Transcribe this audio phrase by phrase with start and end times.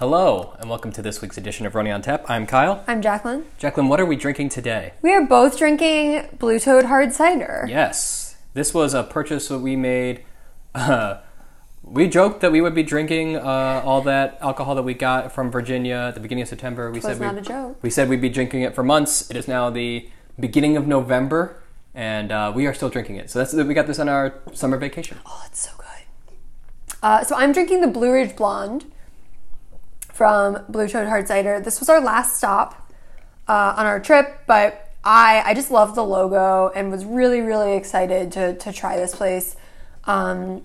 [0.00, 2.24] Hello, and welcome to this week's edition of Running on Tap.
[2.26, 2.82] I'm Kyle.
[2.86, 3.44] I'm Jacqueline.
[3.58, 4.94] Jacqueline, what are we drinking today?
[5.02, 7.66] We are both drinking Blue Toad Hard Cider.
[7.68, 10.24] Yes, this was a purchase that we made.
[10.74, 11.18] Uh,
[11.82, 15.50] we joked that we would be drinking uh, all that alcohol that we got from
[15.50, 16.90] Virginia at the beginning of September.
[16.90, 17.78] We was said not we, a joke.
[17.82, 19.30] We said we'd be drinking it for months.
[19.30, 20.08] It is now the
[20.38, 21.62] beginning of November,
[21.94, 23.28] and uh, we are still drinking it.
[23.28, 25.18] So that's we got this on our summer vacation.
[25.26, 26.96] Oh, it's so good.
[27.02, 28.86] Uh, so I'm drinking the Blue Ridge Blonde
[30.20, 31.60] from Blue Toad Hard Cider.
[31.60, 32.92] This was our last stop
[33.48, 37.72] uh, on our trip, but I I just loved the logo and was really really
[37.74, 39.56] excited to to try this place.
[40.04, 40.62] Um,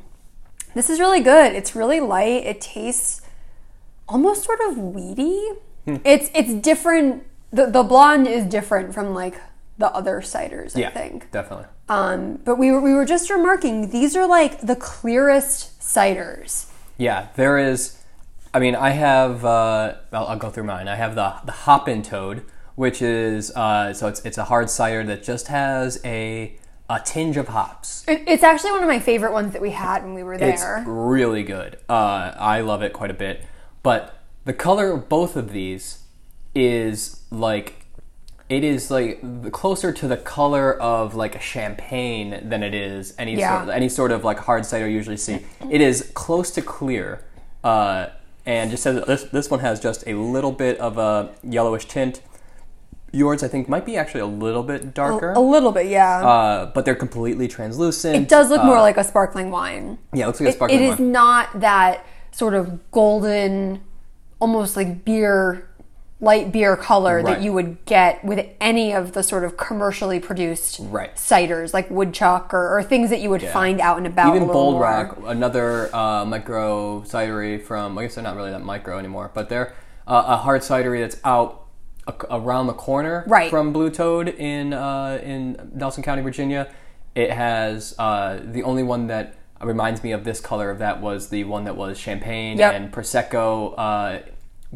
[0.73, 1.53] this is really good.
[1.53, 2.43] It's really light.
[2.45, 3.21] It tastes
[4.09, 5.51] almost sort of weedy.
[5.85, 5.95] Hmm.
[6.03, 7.23] It's it's different.
[7.51, 9.39] The the blonde is different from like
[9.77, 10.75] the other ciders.
[10.75, 11.31] I Yeah, think.
[11.31, 11.67] definitely.
[11.87, 16.69] Um, but we were, we were just remarking these are like the clearest ciders.
[16.97, 18.01] Yeah, there is.
[18.55, 19.43] I mean, I have.
[19.43, 20.87] Uh, I'll, I'll go through mine.
[20.87, 22.43] I have the the Hoppin' Toad,
[22.75, 26.55] which is uh, so it's it's a hard cider that just has a
[26.89, 28.05] a tinge of hops.
[28.07, 30.77] It, it's actually one of my favorite ones that we had when we were there.
[30.77, 31.79] It's really good.
[31.89, 33.43] Uh, I love it quite a bit.
[33.83, 36.03] But the color of both of these
[36.53, 37.87] is like
[38.47, 43.35] it is like closer to the color of like a champagne than it is any
[43.35, 43.65] Yeah.
[43.65, 45.39] sort any sort of like hard cider you usually see.
[45.69, 47.21] It is close to clear,
[47.65, 48.07] uh,
[48.45, 52.21] and just says this this one has just a little bit of a yellowish tint.
[53.11, 56.17] Yours, I think, might be actually a little bit darker, a little bit, yeah.
[56.27, 58.13] uh, but they're completely translucent.
[58.15, 59.97] it does look more like a sparkling wine.
[60.13, 61.11] yeah, it looks like a It- sparkling it is wine.
[61.13, 63.79] not that sort of golden,
[64.41, 65.69] almost like beer,
[66.21, 67.25] light beer color Right.
[67.25, 71.13] that you would get with any of the sort of commercially produced Right.
[71.15, 74.35] ciders, like woodchuck or, or things that you would find out and about.
[74.35, 74.83] Even Bold more.
[74.83, 79.49] Rock, another uh, micro cidery from, I guess they're not really that micro anymore, but
[79.49, 79.73] they're
[80.07, 81.63] uh, a hard cidery that's out
[82.07, 83.49] a- around the corner Right.
[83.49, 86.69] from Blue Toad in uh, in Nelson County, Virginia.
[87.15, 91.29] It has uh, the only one that reminds me of this color of that was
[91.29, 92.73] the one that was champagne Yep.
[92.73, 94.19] and prosecco uh,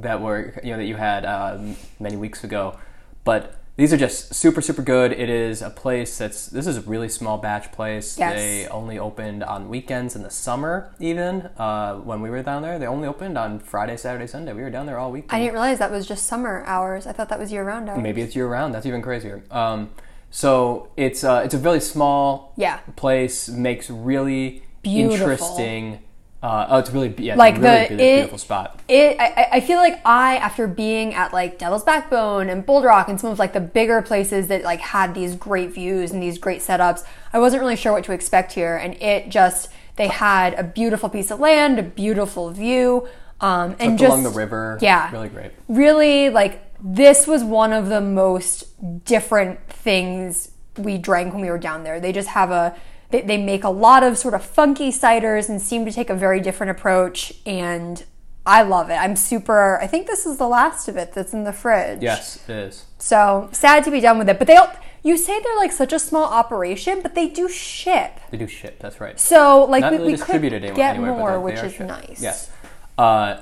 [0.01, 1.57] that were you know that you had uh,
[1.99, 2.77] many weeks ago.
[3.23, 5.11] But these are just super super good.
[5.13, 8.17] It is a place that's this is a really small batch place.
[8.17, 8.35] Yes.
[8.35, 10.93] They only opened on weekends in the summer.
[10.99, 14.53] Even uh, when we were down there, they only opened on Friday, Saturday, Sunday.
[14.53, 15.25] We were down there all week.
[15.29, 17.07] I didn't realize that was just summer hours.
[17.07, 18.01] I thought that was year round hours.
[18.01, 18.73] Maybe it's year round.
[18.73, 19.43] That's even crazier.
[19.51, 19.91] Um,
[20.31, 22.79] so it's uh, it's a really small Yeah.
[22.95, 23.47] place.
[23.49, 25.15] Makes really Beautiful.
[25.27, 25.99] interesting.
[26.41, 28.79] Uh, oh, it's really yeah, it's Like a really the- be- it- beautiful spot.
[28.88, 32.85] it I, I- I feel like I after being at like Devil's Backbone and Bold
[32.85, 36.23] Rock and some of like the bigger places that like had these great views and
[36.23, 40.07] these great setups, I wasn't really sure what to expect here, and it just they
[40.07, 43.09] had a beautiful piece of land, a beautiful view,
[43.41, 44.77] um, and just along the river.
[44.81, 45.51] yeah, really great.
[45.67, 48.63] really like this was one of the most
[49.03, 52.00] different things we drank when we were down there.
[52.00, 52.73] They just have a
[53.11, 56.15] they, they make a lot of sort of funky ciders and seem to take a
[56.15, 58.03] very different approach and
[58.45, 58.95] I love it.
[58.95, 62.01] I'm super I think this is the last of it that's in the fridge.
[62.01, 62.85] Yes, it is.
[62.97, 64.39] So sad to be done with it.
[64.39, 64.71] But they don't
[65.03, 68.19] you say they're like such a small operation, but they do ship.
[68.31, 68.79] They do ship.
[68.79, 69.19] That's right.
[69.19, 70.41] So like Not we, really we could
[70.75, 71.87] get anywhere, more, which is shipped.
[71.87, 72.21] nice.
[72.21, 72.51] Yes.
[72.97, 73.41] Uh,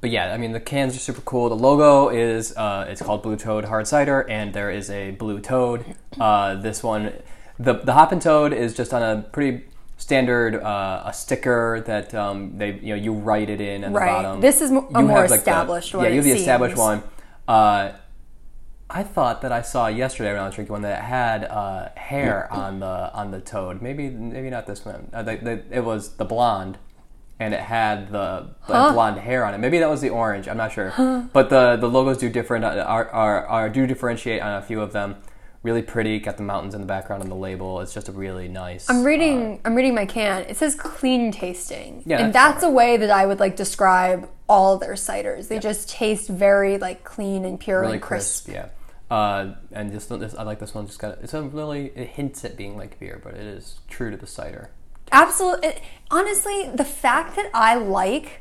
[0.00, 1.48] but yeah, I mean the cans are super cool.
[1.48, 5.40] The logo is uh, it's called Blue Toad Hard Cider, and there is a blue
[5.40, 5.84] toad.
[6.20, 7.12] Uh, this one,
[7.58, 9.64] the the Hoppin' Toad is just on a pretty
[9.96, 14.06] standard uh, a sticker that um, they you know you write it in at Right.
[14.06, 14.40] the bottom.
[14.40, 16.32] This is mo- a You more have, like, the- established one, Yeah, you have the
[16.32, 17.02] established one.
[17.46, 17.92] Uh,
[18.90, 22.50] I thought that I saw yesterday when I was drinking one that had uh, hair
[22.52, 23.82] on the on the toad.
[23.82, 25.10] Maybe maybe not this one.
[25.12, 26.78] Uh, the, the, it was the blonde,
[27.38, 29.58] and it had the, the blonde hair on it.
[29.58, 30.48] Maybe that was the orange.
[30.48, 30.94] I'm not sure.
[31.34, 34.80] But the the logos do different uh, are, are, are do differentiate on a few
[34.80, 35.16] of them.
[35.68, 36.18] Really pretty.
[36.18, 37.82] Got the mountains in the background on the label.
[37.82, 38.88] It's just a really nice.
[38.88, 39.60] I'm reading.
[39.66, 40.44] I'm reading my can.
[40.44, 44.30] It says clean tasting, Yeah, and that's that's a way that I would like describe
[44.48, 45.48] all their ciders.
[45.48, 48.46] They just taste very like clean and pure really and crisp.
[48.46, 48.56] crisp.
[48.56, 49.14] Yeah.
[49.14, 50.86] Uh, and just this, I like this one.
[50.86, 54.10] Just got it's a really it hints at being like beer, but it is true
[54.10, 54.70] to the cider.
[55.12, 55.74] Absolutely.
[56.10, 58.40] Honestly, the fact that I like,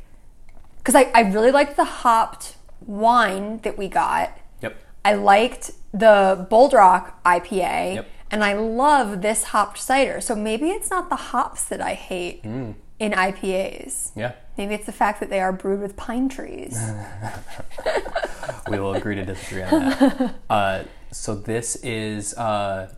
[0.77, 4.37] because I, I really liked the hopped wine that we got.
[4.61, 4.77] Yep.
[5.03, 8.07] I liked the Bold Rock IPA, Yep.
[8.31, 10.21] and I love this hopped cider.
[10.21, 12.75] So maybe it's not the hops that I hate Mm.
[12.99, 14.11] in IPAs.
[14.15, 14.33] Yeah.
[14.57, 16.79] Maybe it's the fact that they are brewed with pine trees.
[18.69, 20.33] we will agree to disagree on that.
[20.49, 22.89] Uh, so this is uh,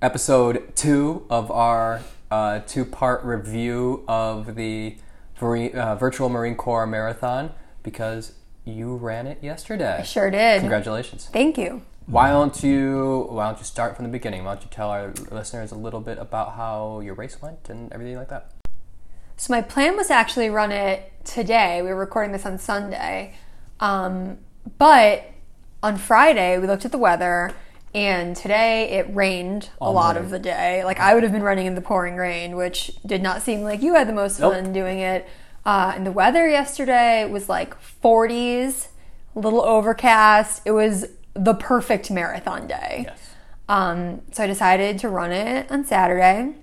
[0.00, 2.00] episode two of our
[2.30, 4.96] uh, two-part review of the
[5.42, 7.52] uh, virtual Marine Corps marathon
[7.82, 8.32] because
[8.64, 9.98] you ran it yesterday.
[9.98, 10.60] I sure did.
[10.60, 11.28] Congratulations.
[11.32, 11.82] Thank you.
[12.10, 14.42] Why don't you Why don't you start from the beginning?
[14.44, 17.92] Why don't you tell our listeners a little bit about how your race went and
[17.92, 18.50] everything like that?
[19.36, 21.82] So my plan was to actually run it today.
[21.82, 23.34] We were recording this on Sunday,
[23.78, 24.38] um,
[24.76, 25.24] but
[25.84, 27.52] on Friday we looked at the weather,
[27.94, 30.24] and today it rained a All lot morning.
[30.24, 30.82] of the day.
[30.84, 33.82] Like I would have been running in the pouring rain, which did not seem like
[33.82, 34.54] you had the most Nope.
[34.54, 35.28] fun doing it.
[35.64, 38.88] Uh, and the weather yesterday was like 40s,
[39.36, 40.62] a little overcast.
[40.64, 43.04] It was the perfect marathon day.
[43.06, 43.34] Yes.
[43.68, 46.54] Um, so I decided to run it on Saturday.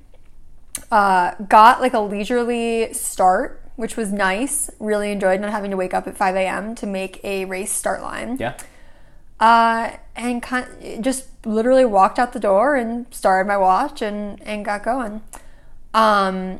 [0.91, 4.69] Uh, got like a leisurely start, which was nice.
[4.79, 6.75] Really enjoyed not having to wake up at 5 a.m.
[6.75, 8.37] to make a race start line.
[8.39, 8.57] Yeah.
[9.39, 14.65] Uh, and kind just literally walked out the door and started my watch and, and
[14.65, 15.21] got going.
[15.93, 16.59] Um,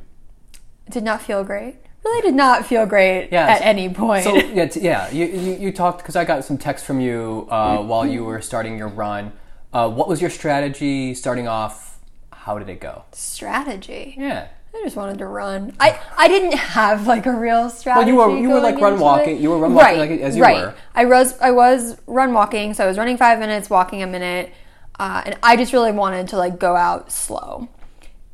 [0.90, 1.76] did not feel great.
[2.08, 4.24] Really did not feel great Yeah, at so- any point.
[4.24, 5.10] So yeah, t- yeah.
[5.12, 8.42] You you, you talked because I got some text from you uh, while you were
[8.42, 9.34] starting your run.
[9.74, 12.00] Uh, what was your strategy starting off?
[12.32, 13.04] How did it go?
[13.12, 14.16] Strategy.
[14.18, 14.48] Yeah.
[14.74, 15.76] I just wanted to run.
[15.80, 18.10] I, I didn't have like a real strategy.
[18.12, 19.42] you were- you were, like, run walking- it.
[19.42, 20.58] you were run walking, right, like, as you right.
[20.68, 20.76] were.
[20.96, 24.54] I was I was run walking, so I was running five minutes, walking a minute,
[25.00, 27.68] uh, and I just really wanted to like go out slow.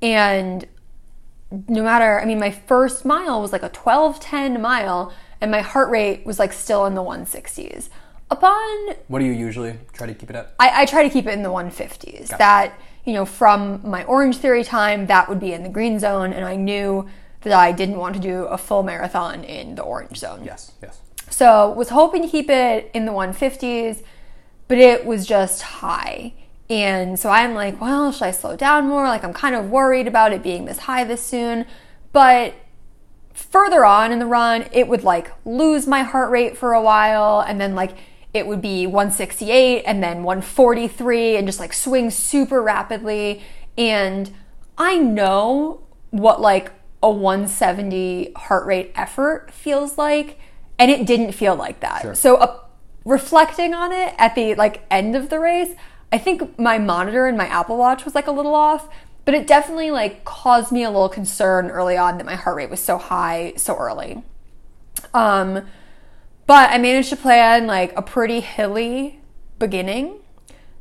[0.01, 0.67] And
[1.67, 5.61] no matter, I mean, my first mile was like a twelve ten mile, and my
[5.61, 7.89] heart rate was like still in the 160s.
[8.31, 10.55] Upon What do you usually try to keep it at?
[10.59, 12.35] I, I try to keep it in the 150s.
[12.37, 12.73] That,
[13.05, 16.45] you know, from my Orange Theory time, that would be in the green zone, and
[16.45, 17.07] I knew
[17.41, 20.43] that I didn't want to do a full marathon in the orange zone.
[20.43, 20.71] Yes.
[20.81, 21.01] Yes.
[21.29, 24.03] So was hoping to keep it in the 150s,
[24.67, 26.33] but it was just high.
[26.69, 29.07] And so I'm like, well, should I slow down more?
[29.07, 31.65] Like I'm kind of worried about it being this high this soon.
[32.11, 32.55] But
[33.33, 37.41] further on in the run, it would like lose my heart rate for a while
[37.41, 37.97] and then like
[38.33, 43.43] it would be 168 and then 143 and just like swing super rapidly.
[43.77, 44.33] And
[44.77, 46.71] I know what like
[47.03, 50.39] a 170 heart rate effort feels like,
[50.79, 52.01] and it didn't feel like that.
[52.01, 52.15] Sure.
[52.15, 52.59] So, uh,
[53.05, 55.75] reflecting on it at the like end of the race,
[56.13, 58.87] I think my monitor and my Apple Watch was like a little off,
[59.25, 62.69] but it definitely like caused me a little concern early on that my heart rate
[62.69, 64.21] was so high so early.
[65.15, 65.65] Um,
[66.45, 69.21] but I managed to plan like a pretty hilly
[69.57, 70.19] beginning.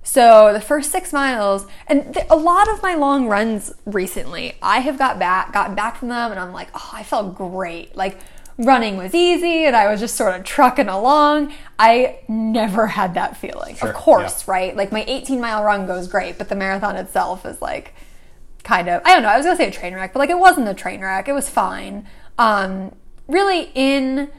[0.03, 4.81] So the first six miles, and th- a lot of my long runs recently, I
[4.81, 7.97] have got back, gotten back from them, and I'm like, oh, I felt great.
[7.97, 8.19] Like
[8.59, 11.53] running was easy, and I was just sort of trucking along.
[11.79, 13.77] I never had that feeling.
[13.77, 14.77] Sure, Of course, right?
[14.77, 17.95] Like my 18 mile run goes great, but the marathon itself is like
[18.65, 19.29] kind of I don't know.
[19.29, 21.29] I was gonna say a train wreck, but like it wasn't a train wreck.
[21.29, 22.07] It was fine.
[22.39, 22.95] Um,
[23.27, 24.31] really, in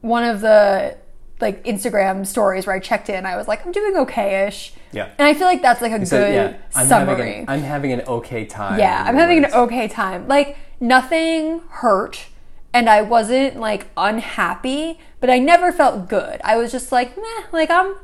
[0.00, 0.96] one of the
[1.40, 4.72] like Instagram stories where I checked in, I was like, I'm doing okay-ish.
[4.92, 5.10] Yeah.
[5.18, 7.16] And I feel like that's like a So, good yeah, I'm summary.
[7.16, 8.78] having an, I'm having an okay time.
[8.78, 10.28] yeah, I'm having an okay time.
[10.28, 12.26] Like nothing hurt,
[12.74, 16.40] and I wasn't like unhappy, but I never felt good.
[16.44, 17.94] I was just like, meh, like I'm.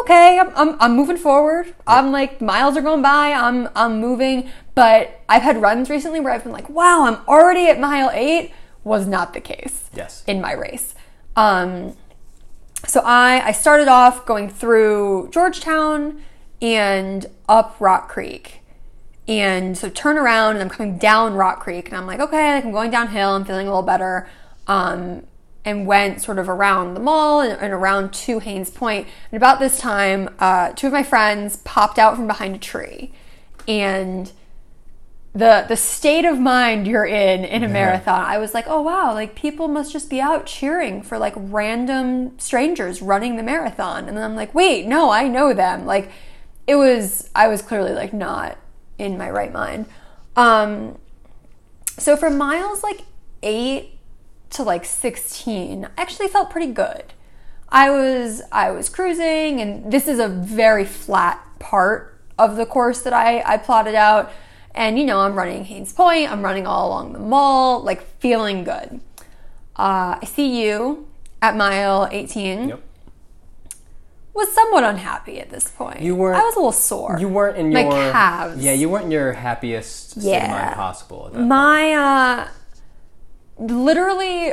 [0.00, 1.72] Okay, I'm, I'm, I'm moving forward.
[1.86, 3.30] I'm like miles are going by.
[3.32, 7.68] I'm I'm moving, but I've had runs recently where I've been like, wow, I'm already
[7.68, 8.50] at mile eight.
[8.82, 10.24] Was not the case Yes.
[10.26, 10.96] in my race.
[11.36, 11.96] Um,
[12.84, 16.20] so I I started off going through Georgetown
[16.60, 18.62] and up Rock Creek.
[19.26, 22.64] And so turn around and I'm coming down Rock Creek and I'm like, okay, like
[22.64, 24.28] I'm going downhill, I'm feeling a little better.
[24.66, 25.26] Um,
[25.64, 29.08] and went sort of around the mall and, and around to Hains Point.
[29.32, 33.12] And about this time, uh, two of my friends popped out from behind a tree.
[33.66, 34.30] And
[35.34, 39.12] the the state of mind you're in in a marathon i was like oh wow
[39.12, 44.16] like people must just be out cheering for like random strangers running the marathon and
[44.16, 46.08] then i'm like wait no i know them like
[46.68, 48.56] it was i was clearly like not
[48.98, 49.86] in my right mind.
[50.36, 50.98] Um
[51.96, 53.02] so from miles like
[53.42, 53.90] 8
[54.50, 57.04] to like 16 i actually felt pretty good.
[57.68, 63.02] I was i was cruising and this is a very flat part of the course
[63.02, 64.32] that i i plotted out.
[64.74, 68.64] And you know i'm running Hains Point i'm running all along the mall like feeling
[68.64, 69.00] good.
[69.76, 71.06] Uh, i see you
[71.42, 72.82] at mile 18 Yep.
[74.34, 76.00] Was somewhat unhappy at this point.
[76.00, 77.16] You weren't- i was a little sore.
[77.20, 78.62] You weren't in my your calves.
[78.62, 81.26] Yeah, you weren't in your happiest state of mind possible.
[81.26, 82.48] At that my uh
[83.58, 84.52] literally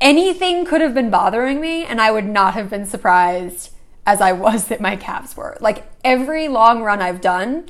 [0.00, 3.70] anything could have been bothering me and i would not have been surprised
[4.06, 5.56] as i was that my calves were.
[5.60, 7.66] Like every long run i've done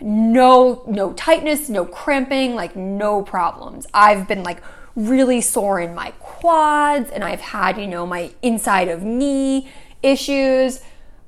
[0.00, 3.86] no no tightness no cramping like no problems.
[3.94, 4.60] I've been like
[4.94, 9.68] really sore in my quads and I've had, you know, my inside of knee
[10.02, 10.80] issues.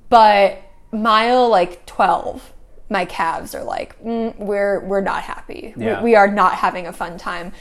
[0.09, 2.53] But mile like 12,
[2.91, 5.75] my calves are like, mm, we're, we're not happy.
[5.77, 6.03] We- Yeah.
[6.03, 7.53] we are not having a fun time.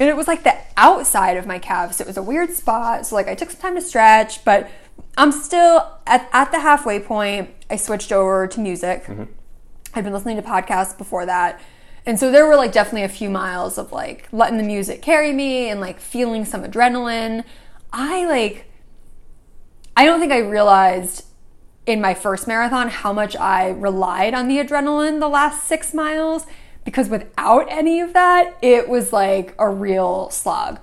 [0.00, 2.00] And it was like the outside of my calves.
[2.00, 3.06] It was a weird spot.
[3.06, 4.68] So like I took some time to stretch, but
[5.16, 7.50] I'm still at, at the halfway point.
[7.70, 9.06] I switched over to music.
[9.94, 11.60] I'd been listening to podcasts before that.
[12.04, 15.32] And so there were like definitely a few miles of like letting the music carry
[15.32, 17.44] me and like feeling some adrenaline.
[17.92, 18.66] I like
[19.96, 21.26] I don't think I realized
[21.86, 26.46] in my first marathon how much I relied on the adrenaline the last six miles
[26.84, 30.78] because without any of that, it was like a real slog.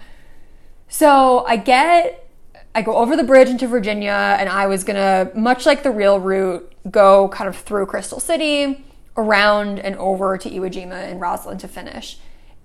[0.88, 2.30] So I get,
[2.74, 6.20] I go over the bridge into Virginia, and I was gonna, much like the real
[6.20, 8.86] route, go kind of through Crystal City,
[9.18, 12.18] around and over to Iwo Jima and Rosslyn to finish.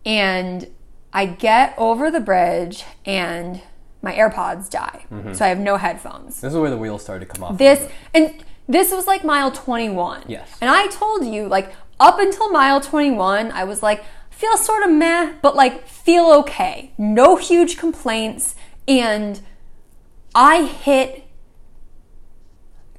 [0.06, 0.68] And
[1.12, 3.60] I get over the bridge, and
[4.04, 5.06] my AirPods die.
[5.10, 5.32] Mm-hmm.
[5.32, 7.58] So I have no headphones This is where the wheels started to come off.
[7.58, 10.48] this and this was like mile 21 Yes.
[10.62, 14.90] and i told you like up until mile 21 i was like feel sort of
[14.90, 18.54] meh but like feel okay no huge complaints
[18.88, 19.40] and
[20.34, 21.26] i hit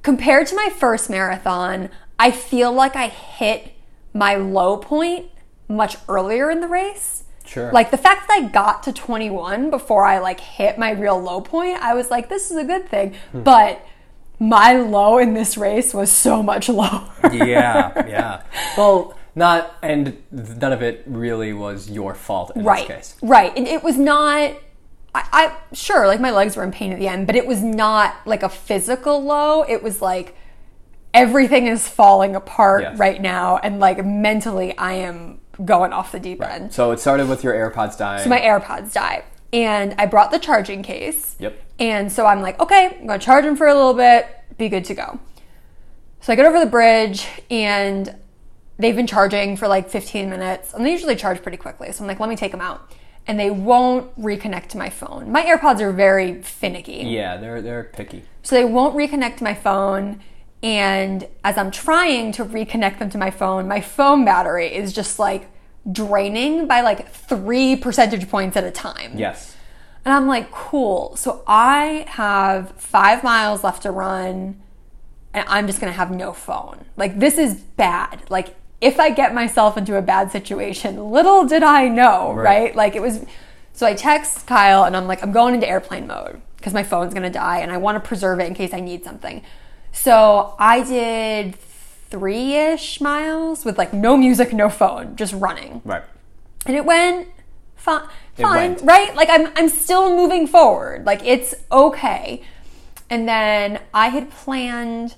[0.02, 3.72] compared to my first marathon i feel like i hit
[4.14, 5.26] my low point
[5.68, 7.72] much earlier in the race Sure.
[7.72, 11.40] like the fact that I got to 21 before I like hit my real low
[11.40, 13.14] point, I was like, this is a good thing.
[13.32, 13.42] Hmm.
[13.42, 13.86] But
[14.38, 17.10] my low in this race was so much lower.
[17.32, 18.42] yeah, yeah.
[18.76, 22.88] Well, not, and none of it really was your fault in right.
[22.88, 23.16] this case.
[23.22, 23.52] Right.
[23.56, 24.56] And it was not
[25.14, 27.62] I, I sure like my legs were in pain at the end, but it was
[27.62, 29.62] not like a physical low.
[29.62, 30.36] It was like
[31.14, 32.98] everything is falling apart Yes.
[32.98, 36.72] right now and like mentally I am going off the deep end.
[36.72, 38.22] So it started with your AirPods dying.
[38.22, 39.24] So my AirPods died.
[39.52, 41.36] And I brought the charging case.
[41.38, 41.58] Yep.
[41.78, 44.26] And so I'm like, okay, I'm gonna charge them for a little bit,
[44.58, 45.20] be good to go.
[46.20, 48.14] So I get over the bridge and
[48.78, 51.92] they've been charging for like 15 minutes and they usually charge pretty quickly.
[51.92, 52.92] So I'm like, let me take them out.
[53.28, 55.32] And they won't reconnect to my phone.
[55.32, 57.04] My AirPods are very finicky.
[57.08, 58.22] yeah, they're they're picky.
[58.42, 60.20] So they won't reconnect to my phone.
[60.62, 65.18] And as I'm trying to reconnect them to my phone, my phone battery is just
[65.18, 65.48] like
[65.90, 69.12] draining by like three percentage points at a time.
[69.16, 69.54] Yes.
[70.04, 71.16] And I'm like, cool.
[71.16, 74.60] So I have five miles left to run,
[75.34, 76.84] and I'm just gonna have no phone.
[76.96, 78.22] Like, this is bad.
[78.30, 82.44] Like, if I get myself into a bad situation, little did I know, Right.
[82.44, 82.76] right?
[82.76, 83.24] Like, it was.
[83.72, 87.12] So I text Kyle, and I'm like, I'm going into airplane mode because my phone's
[87.12, 89.42] gonna die, and I wanna preserve it in case I need something.
[89.96, 96.02] So I did three ish miles with like no music, no phone, just running Right.
[96.66, 97.28] and it went
[97.74, 98.02] fine,
[98.36, 98.82] It fine, went.
[98.82, 99.14] right?
[99.16, 101.04] Like I'm I'm still moving forward.
[101.06, 102.42] Like it's okay.
[103.10, 105.14] And then I had planned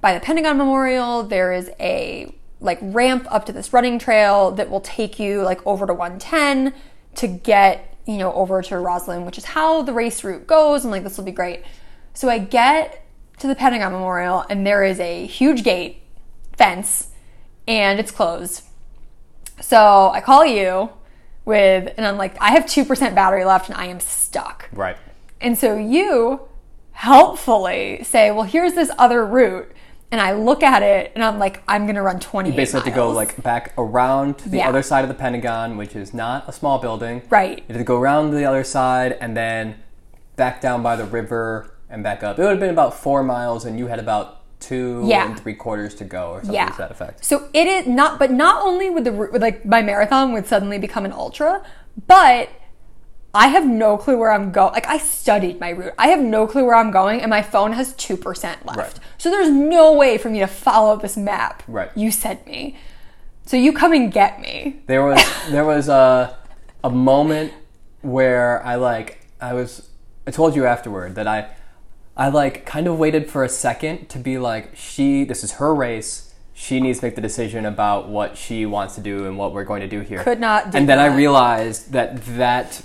[0.00, 4.70] by the Pentagon Memorial there is a like ramp up to this running trail that
[4.70, 6.72] will take you like over to 110
[7.16, 10.84] to get, you know, over to Rosslyn, which is how the race route goes.
[10.84, 11.62] I'm like this will be great.
[12.14, 13.01] So I get
[13.38, 16.02] to the Pentagon Memorial and there is a huge gate
[16.56, 17.08] fence
[17.66, 18.62] and it's closed.
[19.60, 20.90] So I call you
[21.44, 24.68] with, and I'm like, I have 2% battery left and I am stuck.
[24.72, 24.96] Right.
[25.40, 26.40] And so you
[26.92, 29.70] helpfully say, well, here's this other route.
[30.10, 32.84] And I look at it and I'm like, I'm going to run 28 Basically, have
[32.84, 34.68] to go like back around to the Yeah.
[34.68, 37.22] other side of the Pentagon, which is not a small building.
[37.30, 37.58] Right.
[37.60, 39.76] You have to go around to the other side and then
[40.36, 42.38] back down by the river and back up.
[42.38, 45.26] It would have been about four miles, and you had about two Yeah.
[45.26, 46.70] and three quarters to go, or something Yeah.
[46.70, 47.24] to that effect.
[47.24, 51.04] So it is not, but not only would the like my marathon would suddenly become
[51.04, 51.62] an ultra,
[52.06, 52.48] but
[53.34, 54.72] I have no clue where I'm going.
[54.72, 55.94] Like I studied my route.
[55.98, 58.78] I have no clue where I'm going, and my phone has two percent left.
[58.78, 58.94] Right.
[59.18, 61.62] So there's no way for me to follow this map.
[61.68, 61.90] Right.
[61.94, 62.76] You sent me.
[63.44, 64.80] So you come and get me.
[64.86, 65.20] There was
[65.50, 66.36] there was a
[66.84, 67.52] a moment
[68.02, 69.88] where I like I was
[70.26, 71.48] I told you afterward that I
[72.16, 75.74] I like kind of waited for a second to be like she this is her
[75.74, 76.34] race.
[76.54, 79.64] She needs to make the decision about what she wants to do and what we're
[79.64, 80.22] going to do here.
[80.22, 82.82] Could not do and then I realized that that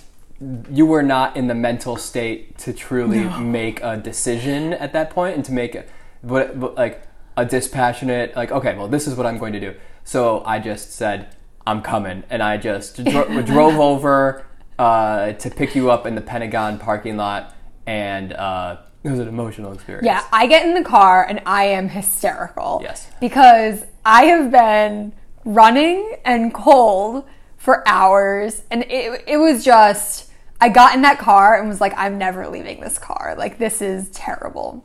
[0.72, 5.36] you were not in the mental state to truly make a decision at that point
[5.36, 5.90] and to make it,
[6.22, 7.04] what, what- like
[7.36, 9.76] a dispassionate like okay well this is what I'm going to do.
[10.04, 11.36] So I just said
[11.68, 12.24] I'm coming.
[12.30, 14.46] And I just dro- drove over
[14.80, 17.54] uh, to pick you up in the Pentagon parking lot
[17.86, 21.66] and uh, it was an emotional experience Yeah, I get in the car and I
[21.66, 22.80] am hysterical.
[22.82, 23.10] Yes.
[23.20, 25.14] Because I have been
[25.46, 27.26] running and cold
[27.58, 30.28] for hours and it, it was just
[30.60, 33.36] I got in that car and was like, I'm never leaving this car.
[33.38, 34.84] Like, this is terrible.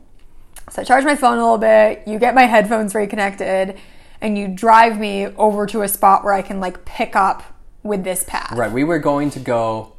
[0.69, 3.77] So I charge my phone a little bit, you get my headphones reconnected,
[4.21, 7.43] and you drive me over to a spot where I can like pick up
[7.81, 8.57] with this path.
[8.57, 8.71] Right.
[8.71, 9.93] We were going to go.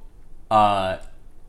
[0.50, 0.99] Uh,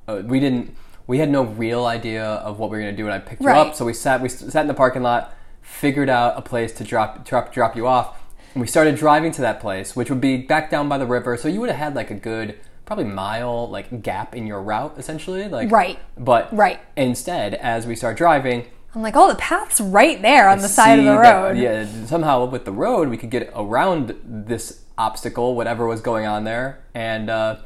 [0.08, 0.76] uh, we didn't.
[1.08, 3.42] We had no real idea of what we were going to do when I picked
[3.42, 3.76] you up.
[3.76, 4.22] So we sat.
[4.22, 7.86] We sat in the parking lot, figured out a place to drop drop drop you
[7.88, 8.20] off,
[8.54, 11.38] and we started driving to that place, which would be back down by the river.
[11.38, 14.96] So you would have had like a good, probably mile like gap in your route,
[14.98, 15.48] essentially.
[15.48, 16.00] Like Right.
[16.18, 16.80] But Right.
[16.98, 20.98] Instead, as we start driving, I'm like, oh, the path's right there on the side
[21.00, 21.58] of the that- road.
[21.58, 26.46] yeah, somehow with the road we could get around this obstacle, whatever was going on
[26.46, 27.58] there, and uh,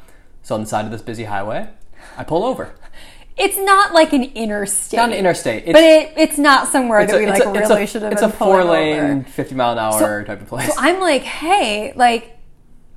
[0.42, 1.70] so on the side of this busy highway,
[2.18, 2.74] I pull over.
[3.40, 4.86] It's not like an interstate.
[4.86, 5.64] It's not an interstate.
[5.64, 8.02] It's, but it, it's not somewhere it's that a- we like a- really a- should
[8.02, 9.24] have It's a four lane, over.
[9.24, 10.68] fifty mile an hour type of place.
[10.68, 12.38] So I'm like, hey, like,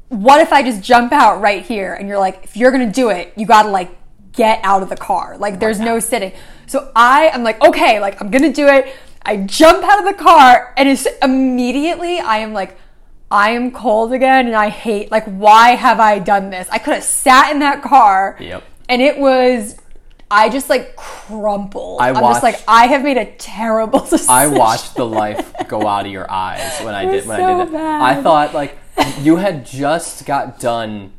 [0.09, 1.95] what if I just jump out right here?
[1.95, 3.91] And you're like, if you're gonna do it, you gotta like
[4.33, 5.37] get out of the car.
[5.39, 6.33] Like, there's oh no sitting.
[6.67, 8.95] So I am like, okay, like I'm gonna do it.
[9.25, 12.79] I jump out of the car, and it's immediately I am like.
[13.31, 16.69] I am cold again and I hate like why have I done this?
[16.71, 18.63] I could have sat in that car Yep.
[18.91, 19.75] and it was
[20.33, 22.01] I just like crumpled.
[22.01, 24.27] I I'm just like I have made a terrible decision.
[24.31, 27.65] I watched the life go out of your eyes when I did when so I
[27.65, 27.73] did that.
[27.73, 28.03] bad.
[28.19, 28.79] I thought like
[29.21, 31.13] you had just got done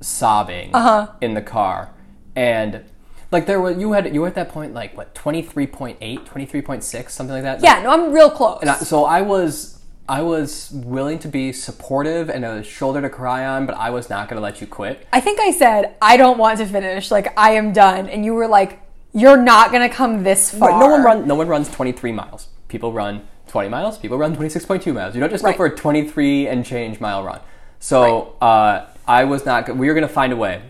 [0.00, 1.08] sobbing Uh-huh.
[1.20, 1.90] in the car,
[2.36, 2.84] and
[3.30, 7.34] like there was you had you were at that point like what 23.8, 23.6, something
[7.34, 7.62] like that.
[7.62, 8.58] Yeah, no, I'm real close.
[8.60, 13.08] And I, so I was I was willing to be supportive and a shoulder to
[13.08, 15.06] cry on, but I was not going to let you quit.
[15.12, 17.10] I think I said I don't want to finish.
[17.10, 18.80] Like I am done, and you were like,
[19.14, 22.48] "You're not gonna come this far." But no one run no one runs 23 miles.
[22.68, 23.96] People run 20 miles.
[23.98, 25.14] People run 26.2 miles.
[25.14, 25.52] You don't just Right.
[25.52, 27.40] go for a 23 and change mile run.
[27.80, 29.74] So uh, I was not.
[29.76, 30.60] We were going to find a way.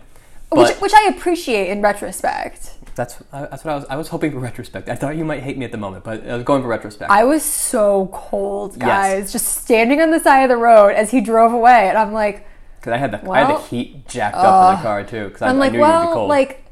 [0.53, 2.74] which, which I appreciate in retrospect.
[2.95, 3.85] That's that's what I was.
[3.91, 4.89] I was hoping for retrospect.
[4.89, 7.11] I thought you might hate me at the moment, but I was going for retrospect.
[7.11, 8.87] I was so cold, Yes.
[8.87, 12.13] guys, just standing on the side of the road as he drove away, and I'm
[12.13, 12.47] like,
[12.79, 15.25] Because I had the I had the heat jacked up in the car too.
[15.29, 16.29] Because I, I'm I like, knew you'd be well, cold.
[16.29, 16.65] like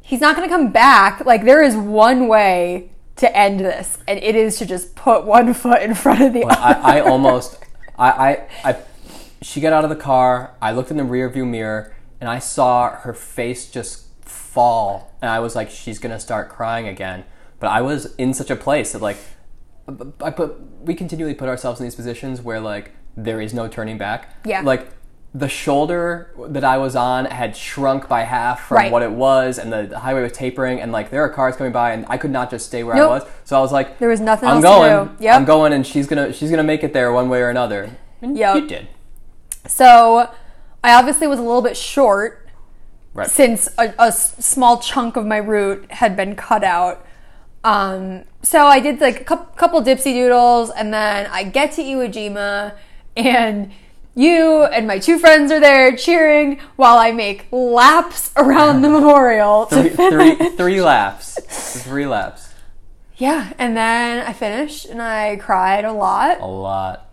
[0.00, 1.24] he's not gonna come back.
[1.24, 5.54] Like there is one way to end this, and it is to just put one
[5.54, 6.60] foot in front of the other.
[6.60, 7.58] I, I almost,
[7.98, 8.76] I, I, I,
[9.42, 10.54] she got out of the car.
[10.62, 14.01] I looked in the rear view mirror and I saw her face just
[14.52, 17.24] fall, and I was like, she's gonna start crying again.
[17.60, 19.16] But I was in such a place that like,
[20.20, 23.98] I put, we continually put ourselves in these positions where like there is no turning
[23.98, 24.34] back.
[24.44, 24.62] Yeah.
[24.62, 24.88] Like.
[25.34, 28.92] The shoulder that I was on had shrunk by half from Right.
[28.92, 31.72] what it was, and the, the highway was tapering, and like there are cars coming
[31.72, 33.10] by, and I could not just stay where Nope.
[33.10, 33.22] I was.
[33.44, 35.16] So I was like, There was nothing I'm else going.
[35.20, 35.34] Yep.
[35.34, 37.96] I'm going, and she's gonna she's gonna make it there one way or another.
[38.20, 38.56] And Yep.
[38.56, 38.88] you did.
[39.66, 40.28] So
[40.84, 42.41] I obviously was a little bit short
[43.14, 43.30] Right.
[43.30, 47.04] since a small chunk of my route had been cut out.
[47.62, 51.82] Um, so I did like a cou- couple dipsy doodles, and then I get to
[51.82, 52.74] Iwo Jima,
[53.16, 53.70] and
[54.14, 59.66] you and my two friends are there cheering while I make laps around the memorial.
[59.66, 60.38] to Three, finish.
[60.38, 61.38] three, three laps.
[61.84, 62.48] Three laps.
[63.16, 66.40] Yeah, and then I finished, and I cried a lot.
[66.40, 67.10] A lot.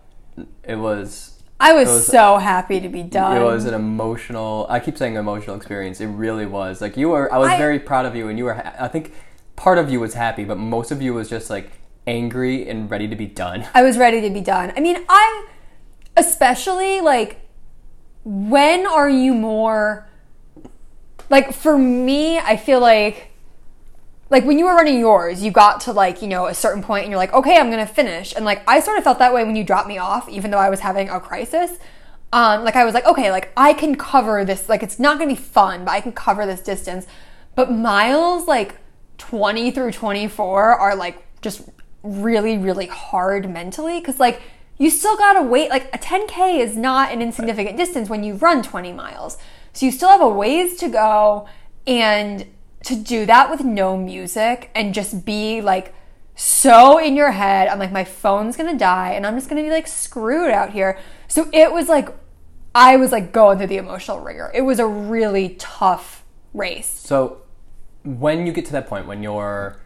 [0.64, 1.29] It was.
[1.60, 3.36] I was, was- so happy to be done.
[3.36, 4.66] It was an emotional.
[4.68, 6.00] I keep saying emotional experience.
[6.00, 6.80] It really was.
[6.80, 7.32] Like you were.
[7.32, 8.56] I was I- very proud of you, and you were.
[8.56, 9.12] I think
[9.56, 11.70] part of you was happy, but most of you was just like
[12.06, 13.66] angry and ready to be done.
[13.74, 14.72] I was ready to be done.
[14.76, 15.46] I mean, I
[16.16, 17.40] especially like
[18.24, 20.08] when are you more
[21.28, 23.29] like for me, I feel like
[24.30, 27.02] like when you were running yours, you got to like, you know, a certain point
[27.02, 29.34] and you're like, "Okay, I'm going to finish." And like I sort of felt that
[29.34, 31.78] way when you dropped me off even though I was having a crisis.
[32.32, 34.68] Um like I was like, "Okay, like I can cover this.
[34.68, 37.06] Like it's not going to be fun, but I can cover this distance."
[37.56, 38.76] But miles like
[39.18, 41.68] 20 through 24 are like just
[42.02, 44.40] really really hard mentally cuz like
[44.78, 48.34] you still got to wait like a 10k is not an insignificant distance when you
[48.34, 49.36] run 20 miles.
[49.72, 51.46] So you still have a ways to go
[51.86, 52.46] and
[52.84, 55.94] to do that with no music and just be like
[56.34, 59.74] so in your head, I'm like my phone's to die and I'm just to be
[59.74, 60.98] like screwed out here.
[61.28, 62.08] So it was like
[62.74, 64.50] I was like going through the emotional wringer.
[64.54, 66.86] It was a really tough race.
[66.86, 67.42] So
[68.04, 69.80] when you get to that point when you're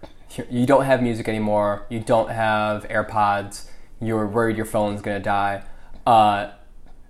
[0.49, 3.69] you don't have music anymore, you don't have AirPods,
[4.01, 5.65] you're worried your phone's gonna die.
[6.07, 6.51] Uh,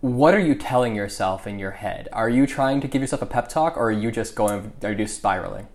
[0.01, 2.09] what are you telling yourself in your head?
[2.13, 4.73] Are you trying to give yourself a pep talk, or are you just going?
[4.83, 5.69] Are you just spiraling?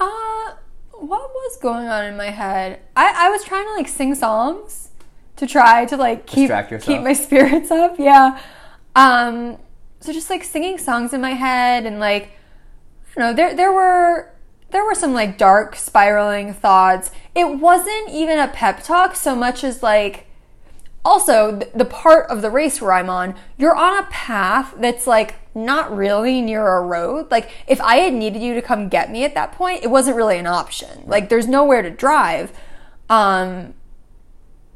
[0.00, 0.54] Uh,
[0.92, 2.80] what was going on in my head?
[2.96, 4.88] I, I was trying to like sing songs
[5.36, 7.96] to try to like keep keep my spirits up.
[7.98, 8.40] Yeah.
[8.96, 9.58] Um,
[10.00, 12.30] so just like singing songs in my head and like
[13.16, 14.32] I don't know, there there were
[14.70, 17.10] there were some like dark spiraling thoughts.
[17.34, 20.26] It wasn't even a pep talk so much as like
[21.04, 25.36] also the part of the race where I'm on, you're on a path that's like
[25.54, 27.30] not really near a road.
[27.30, 30.16] Like if I had needed you to come get me at that point, it wasn't
[30.16, 31.04] really an option.
[31.06, 32.52] Like there's nowhere to drive.
[33.08, 33.74] Um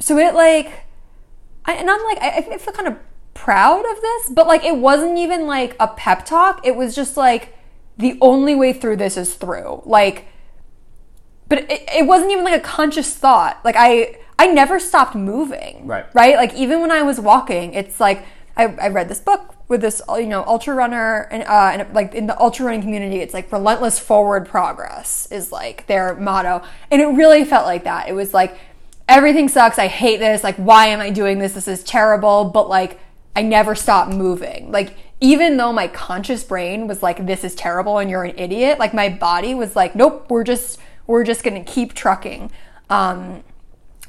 [0.00, 0.84] so it like
[1.66, 2.96] I, and I'm like I, I feel kind of
[3.34, 6.66] proud of this, but like it wasn't even like a pep talk.
[6.66, 7.56] It was just like
[7.98, 9.82] the only way through this is through.
[9.84, 10.28] Like
[11.48, 13.60] but it, it wasn't even like a conscious thought.
[13.62, 15.86] Like I I never stopped moving.
[15.86, 16.06] Right.
[16.14, 16.36] Right?
[16.36, 20.02] Like even when I was walking, it's like I, I read this book with this
[20.10, 23.50] you know ultra runner and uh and like in the ultra running community it's like
[23.50, 26.62] relentless forward progress is like their motto.
[26.90, 28.08] And it really felt like that.
[28.08, 28.58] It was like
[29.08, 29.78] everything sucks.
[29.78, 30.44] I hate this.
[30.44, 31.54] Like why am i doing this?
[31.54, 32.44] This is terrible.
[32.46, 32.98] But like
[33.36, 34.70] i never stopped moving.
[34.70, 38.78] Like even though my conscious brain was like this is terrible and you're an idiot
[38.78, 42.50] like my body was like nope we're just we're just gonna keep trucking.
[42.90, 43.42] Um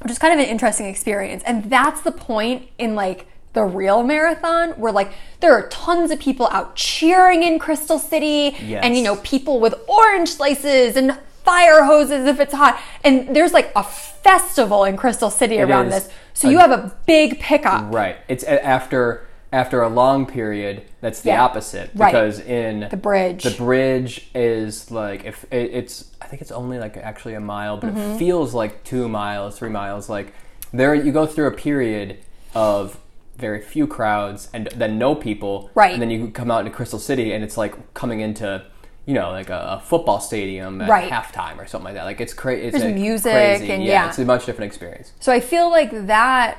[0.02, 1.42] which is kind of an interesting experience.
[1.46, 6.20] And that's the point in like the real marathon where like there are tons of
[6.20, 8.84] people out cheering in Crystal City Yes.
[8.84, 13.54] and you know people with orange slices and fire hoses if it's hot and there's
[13.54, 16.08] like a festival in Crystal City around this.
[16.34, 17.94] So a- you have a big pickup.
[17.94, 18.16] Right.
[18.28, 20.82] It's after after a long period.
[21.00, 21.42] That's the Yeah.
[21.44, 22.12] opposite Right.
[22.12, 23.44] because in The bridge.
[23.44, 27.76] the bridge is like if it, it's I think it's only like actually a mile,
[27.76, 28.14] but Mm-hmm.
[28.14, 30.08] it feels like two miles, three miles.
[30.08, 30.34] Like
[30.72, 32.18] there, you go through a period
[32.52, 32.98] of
[33.36, 35.92] very few crowds and then no people, Right.
[35.92, 38.64] And then you come out into Crystal City and it's like coming into.
[39.08, 41.08] You know, like a, a football stadium at Right.
[41.08, 42.02] halftime or something like that.
[42.06, 42.62] Like it's crazy.
[42.66, 43.70] It's There's like, music crazy.
[43.70, 44.08] and yeah.
[44.08, 45.12] it's a much different experience.
[45.20, 46.58] So I feel like that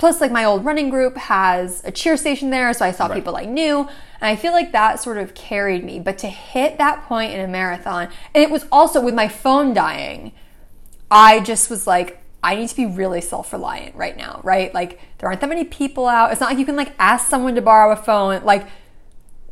[0.00, 3.16] plus like my old running group has a cheer station there so I saw Right.
[3.16, 6.00] people I knew and I feel like that sort of carried me.
[6.00, 9.74] But to hit that point in a marathon and it was also with my phone
[9.74, 10.32] dying
[11.10, 14.72] I just was like I need to be really self-reliant right now right?
[14.72, 16.32] Like there aren't that many people out.
[16.32, 18.42] It's not like you can like ask someone to borrow a phone.
[18.42, 18.66] Like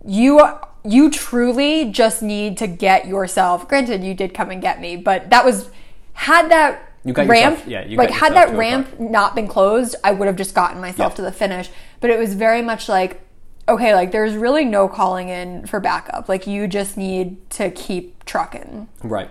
[0.06, 0.40] you
[0.82, 5.28] you truly just need to get yourself granted you did come and get me but
[5.28, 5.68] that was
[6.14, 9.96] had that You got ramp yourself- yeah, you like had that ramp not been closed
[10.04, 13.20] i would have just gotten myself to the finish but it was very much like
[13.68, 18.24] okay like there's really no calling in for backup like you just need to keep
[18.24, 19.30] trucking Right.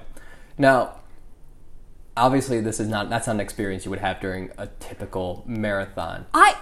[0.57, 0.95] Now,
[2.15, 6.25] obviously, this is not that's not an experience you would have during a typical marathon.
[6.33, 6.55] I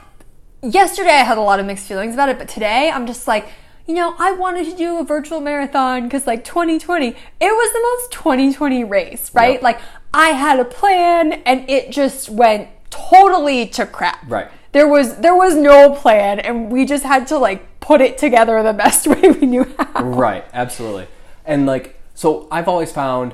[0.62, 3.48] yesterday I had a lot of mixed feelings about it, but today I'm just like,
[3.88, 7.80] you know, I wanted to do a virtual marathon because like 2020, it was the
[7.82, 9.54] most 2020 race, right?
[9.54, 9.62] Yep.
[9.62, 9.80] Like
[10.16, 14.20] I had a plan and it just went totally to crap.
[14.30, 14.50] Right.
[14.72, 18.64] There was there was no plan and we just had to like put it together
[18.64, 20.06] the best way we knew how.
[20.06, 20.46] Right.
[20.54, 21.08] Absolutely.
[21.44, 23.34] And like, so I've always found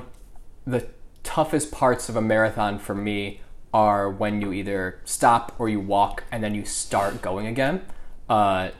[0.66, 0.88] the
[1.22, 3.40] toughest parts of a marathon for me
[3.72, 7.82] are when you either stop or you walk and then you start going again.
[8.28, 8.70] Uh,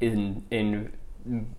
[0.00, 0.92] in in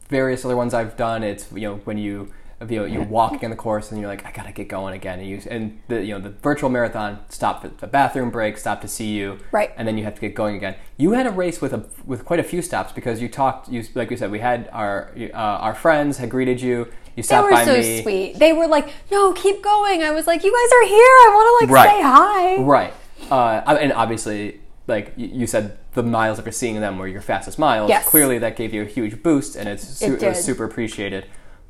[0.09, 2.33] various other ones I've done, it's you know when you
[2.67, 5.19] you know you're walking on the course and you're like I gotta get going again,
[5.19, 8.81] and you and the you know the virtual marathon stop for the bathroom break, stop
[8.81, 9.71] to see you, Right.
[9.77, 10.75] and then you have to get going again.
[10.97, 13.83] You had a race with a with quite a few stops because you talked you
[13.95, 16.87] like you said we had our uh, our friends had greeted you.
[17.15, 18.01] You stopped They were by so me.
[18.01, 18.39] sweet.
[18.39, 20.97] They were like, "No, keep going." I was like, "You guys are here.
[20.99, 21.95] I want to like Right.
[21.95, 22.93] say hi." Right.
[23.31, 27.89] Uh, and obviously, like you said, the miles after seeing them were your fastest miles.
[27.89, 28.05] Yes.
[28.07, 31.25] Clearly, that gave you a huge boost, and it's su- It it was super appreciated.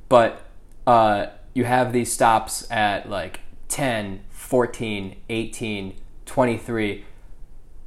[0.08, 0.42] But
[0.90, 7.06] uh, you have these stops at like 10, 14, 18, 23.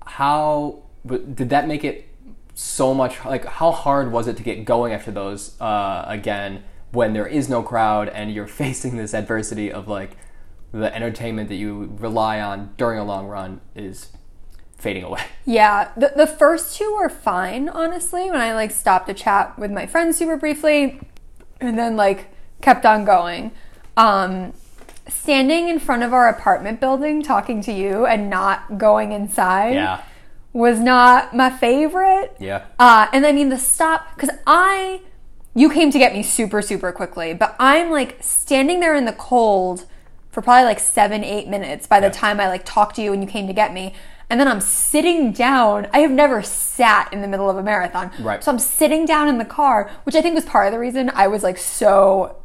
[0.07, 2.09] How did that make it
[2.55, 3.25] so much?
[3.25, 6.62] Like, how hard was it to get going after those uh, again
[6.93, 10.17] when there is no crowd and you're facing this adversity of like
[10.71, 14.12] the entertainment that you rely on during a long run is
[14.77, 15.23] fading away?
[15.45, 19.73] Yeah, the, the first two were fine, honestly, when I like stopped to chat with
[19.73, 21.01] my friends super briefly
[21.61, 22.32] and then like
[22.62, 23.53] kept on going.
[23.96, 24.55] Um,
[25.09, 30.01] standing in front of our apartment building talking to you and not going inside Yeah.
[30.53, 32.35] was not my favorite.
[32.38, 32.62] Yeah.
[32.79, 35.03] Uh, and I mean the stop because I,
[35.55, 39.12] you came to get me super super quickly, but I'm like standing there in the
[39.12, 39.85] cold
[40.31, 42.12] for probably like seven eight minutes by the Yeah.
[42.12, 43.92] time I like talked to you and you came to get me,
[44.31, 45.88] and then I'm sitting down.
[45.92, 48.42] I have never sat in the middle of a marathon, Right.
[48.42, 51.11] So I'm sitting down in the car, which I think was part of the reason
[51.14, 52.37] I was like so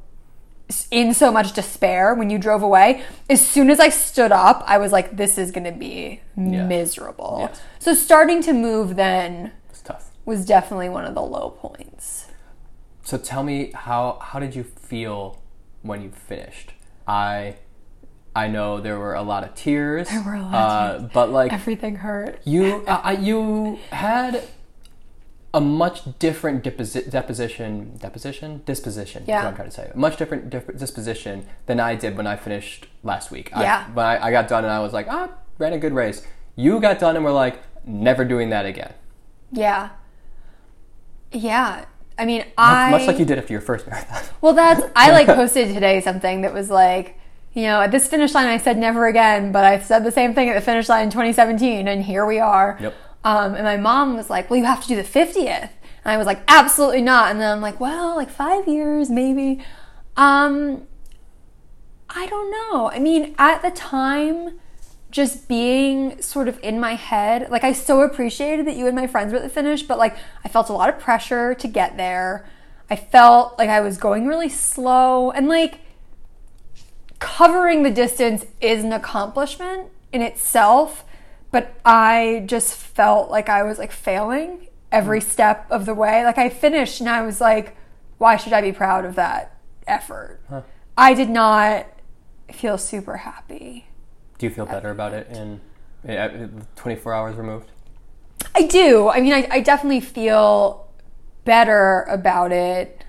[0.91, 3.03] in so much despair when you drove away.
[3.29, 7.37] As soon as I stood up, I was like, this is going to be miserable.
[7.41, 7.61] Yes.
[7.79, 9.53] So starting to move then
[10.27, 12.27] was definitely one of the low points.
[13.01, 15.41] so tell me how how did you feel
[15.81, 16.73] when you finished?
[17.07, 17.55] I
[18.35, 20.09] I know there were a lot of tears.
[20.09, 21.11] There were a lot uh, of tears.
[21.13, 22.39] But like Everything hurt.
[22.43, 24.43] you, uh, you had
[25.53, 29.23] a much different deposi- deposition, deposition, disposition.
[29.23, 29.91] is what I'm trying to say.
[29.93, 33.49] A much different, different disposition than I did when I finished last week.
[33.55, 33.85] I- Yeah.
[33.93, 36.25] when I, I got done and I was like, ah, ran a good race.
[36.55, 38.93] You got done and were like, never doing that again.
[39.51, 39.89] Yeah.
[41.31, 41.85] Yeah.
[42.19, 44.23] I mean, Much, I much like you did after your first marathon.
[44.41, 47.17] Well, that's I like posted today something that was like,
[47.53, 50.33] you know, at this finish line I said never again, but I said the same
[50.35, 52.77] thing at the finish line in 2017, and here we are.
[52.81, 52.93] Yep.
[53.23, 55.69] Um, and my mom was like, "Well, you have to do the 50th,"
[56.03, 59.63] and I was like, "Absolutely not." And then I'm like, "Well, like five years, maybe."
[60.15, 60.87] Um,
[62.09, 62.89] I don't know.
[62.89, 64.59] I mean, at the time,
[65.11, 69.07] just being sort of in my head, like I so appreciated that you and my
[69.07, 71.97] friends were at the finish, but like I felt a lot of pressure to get
[71.97, 72.47] there.
[72.89, 75.79] I felt like I was going really slow and like
[77.19, 81.03] covering the distance is an accomplishment in itself,
[81.51, 85.23] but I just felt like I was like failing every mm.
[85.23, 86.23] step of the way.
[86.23, 87.75] Like I finished and I was like,
[88.17, 90.41] why should I be proud of that effort?
[90.97, 91.87] I did not
[92.51, 93.87] feel super happy.
[94.37, 95.61] Do you feel better about it in,
[96.07, 97.71] eh, in 24 hours removed?
[98.55, 99.09] I do.
[99.09, 100.87] I mean, I, I definitely feel
[101.43, 103.03] better about it.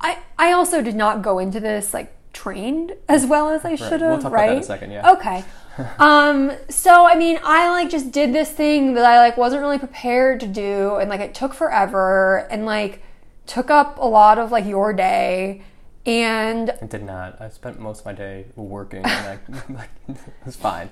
[0.00, 4.00] I I also did not go into this like trained as well as I should
[4.00, 4.10] have.
[4.10, 4.46] We'll talk about right?
[4.48, 5.12] that in a second, yeah.
[5.12, 5.44] Okay.
[5.98, 6.52] um.
[6.68, 10.40] So I mean, I like just did this thing that I like wasn't really prepared
[10.40, 13.02] to do, and like it took forever, and like
[13.46, 15.62] took up a lot of like your day,
[16.06, 17.40] and I did not.
[17.40, 20.90] I spent most of my day working, and I, like, it was fine.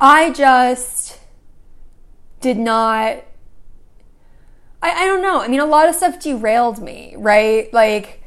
[0.00, 1.20] I just
[2.40, 3.24] did not.
[4.82, 5.40] I, I don't know.
[5.40, 7.72] I mean, a lot of stuff derailed me, right?
[7.72, 8.22] Like,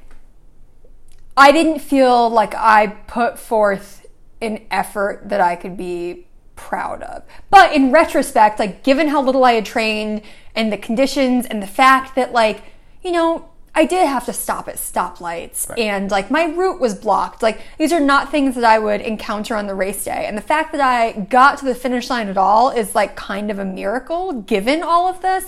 [1.38, 3.99] I didn't feel like I put forth
[4.42, 7.24] an effort that I could be proud of.
[7.50, 10.22] But in retrospect, like, given how little I had trained
[10.56, 12.64] and the conditions and the fact that, like,
[13.02, 17.42] you know, I did have to stop at stoplights and like my route was blocked.
[17.42, 20.26] Like these are not things that I would encounter on the race day.
[20.28, 23.52] And the fact that I got to the finish line at all is like kind
[23.52, 25.46] of a miracle given all of this.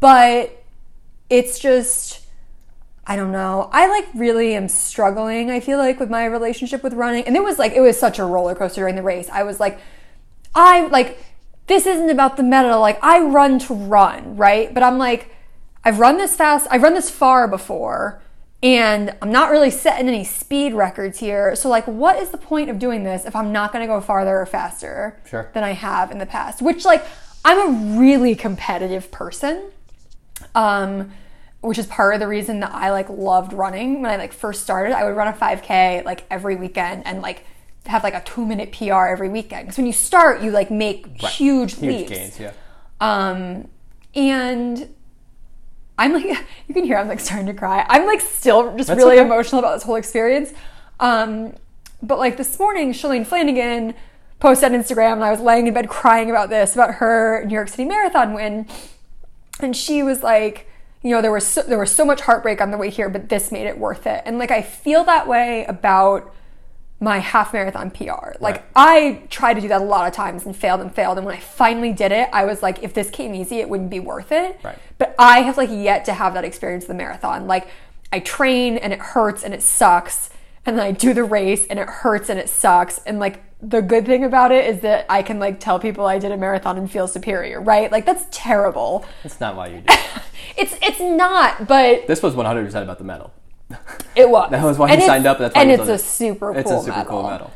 [0.00, 0.64] But
[1.28, 2.26] it's just
[3.08, 3.70] I don't know.
[3.72, 5.50] I like really am struggling.
[5.50, 7.24] I feel like with my relationship with running.
[7.24, 9.28] And it was like it was such a roller coaster during the race.
[9.30, 9.80] I was like
[10.54, 11.18] I like
[11.66, 12.80] this isn't about the medal.
[12.80, 14.72] Like I run to run, right?
[14.72, 15.34] But I'm like
[15.84, 18.20] I've run this fast, I've run this far before,
[18.62, 21.54] and I'm not really setting any speed records here.
[21.54, 24.38] So, like, what is the point of doing this if I'm not gonna go farther
[24.38, 25.48] or faster Sure.
[25.54, 26.60] than I have in the past?
[26.60, 27.04] Which, like,
[27.44, 29.70] I'm a really competitive person.
[30.54, 31.12] Um,
[31.60, 34.02] which is part of the reason that I like loved running.
[34.02, 37.44] When I like first started, I would run a 5K like every weekend and like
[37.86, 39.64] have like a two minute PR every weekend.
[39.66, 42.10] Because when you start, you like make huge, Huge leaps.
[42.10, 42.52] gains, yeah.
[43.00, 43.68] Um,
[44.14, 44.88] and
[45.98, 46.24] I'm like,
[46.68, 47.84] you can hear I'm like starting to cry.
[47.88, 49.24] I'm like still just That's really okay.
[49.26, 50.52] emotional about this whole experience.
[51.00, 51.54] Um,
[52.02, 53.94] but like this morning, Shalane Flanagan
[54.38, 57.54] posted on Instagram, and I was laying in bed crying about this, about her New
[57.54, 58.66] York City Marathon win,
[59.60, 60.68] and she was like,
[61.02, 63.28] you know, there was so, there was so much heartbreak on the way here, but
[63.28, 64.22] this made it worth it.
[64.24, 66.34] And like I feel that way about
[67.00, 68.32] my half marathon PR.
[68.40, 68.64] Like Right.
[68.74, 71.16] I tried to do that a lot of times and failed and failed.
[71.16, 73.90] And when I finally did it, I was like, if this came easy, it wouldn't
[73.90, 74.58] be worth it.
[74.64, 74.78] Right.
[74.98, 77.46] But I have like yet to have that experience of the marathon.
[77.46, 77.68] Like
[78.12, 80.30] I train and it hurts and it sucks.
[80.66, 82.98] And then I do the race and it hurts and it sucks.
[83.06, 86.18] And like the good thing about it is that I can like tell people I
[86.18, 87.90] did a marathon and feel superior, right?
[87.90, 89.04] Like that's terrible.
[89.22, 89.90] That's not why you did.
[89.90, 90.00] it.
[90.56, 93.32] It's it's not, but This was 100% about the medal.
[94.16, 94.50] it was.
[94.50, 95.38] That was why And it's- signed up.
[95.38, 95.98] That's why and it's a it.
[96.00, 97.04] super cool It's a super medal.
[97.20, 97.50] cool medal.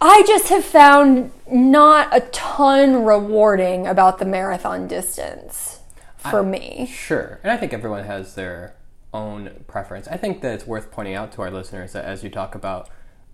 [0.00, 5.80] I just have found not a ton rewarding about the marathon distance
[6.18, 6.88] for me.
[6.92, 7.38] Sure.
[7.44, 8.74] And I think everyone has their
[9.14, 10.06] own preference.
[10.08, 12.90] I think that it's worth pointing out to our listeners that as you talk about,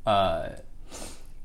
[0.07, 0.51] uh,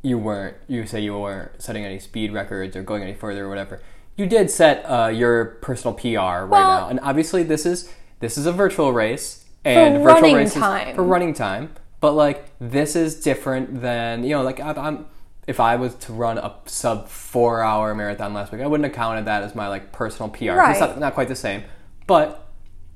[0.01, 3.49] you weren't, you say you weren't setting any speed records or going any further or
[3.49, 3.81] whatever.
[4.15, 8.37] You did set uh, your personal PR right Well- now, and obviously this is this
[8.37, 10.95] is a virtual race and virtual running races time.
[10.95, 11.73] for running time.
[11.99, 15.05] But like this is different than you know, like I, I'm.
[15.47, 18.93] If I was to run a sub four hour marathon last week, I wouldn't have
[18.95, 20.43] counted that as my like personal PR.
[20.43, 20.79] It's Right.
[20.79, 21.63] not, not quite the same,
[22.05, 22.49] but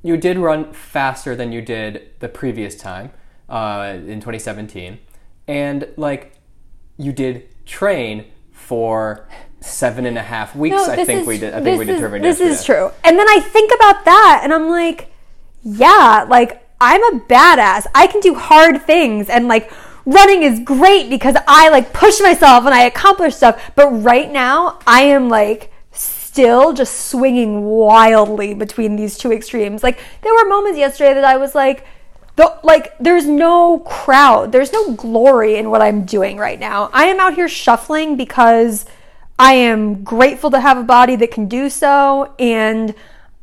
[0.03, 3.11] you did run faster than you did the previous time
[3.47, 4.99] uh, in 2017,
[5.47, 6.33] and like
[7.01, 9.27] you did train for
[9.59, 10.87] seven and a half weeks.
[10.87, 11.53] I think is- we did.
[11.53, 12.53] I think we is- determined this yesterday.
[12.59, 12.91] is true.
[13.03, 15.11] And then I think about that, and I'm like,
[15.63, 17.85] yeah, like I'm a badass.
[17.93, 19.71] I can do hard things and like
[20.05, 23.71] running is great because I like push myself and I accomplish stuff.
[23.75, 29.83] But right now, I am like still just swinging wildly between these two extremes.
[29.83, 31.85] Like there were moments yesterday that I was like,
[32.35, 36.89] the, like there's no crowd, there's no glory in what I'm doing right now.
[36.93, 38.85] I am out here shuffling because
[39.37, 42.95] I am grateful to have a body that can do so and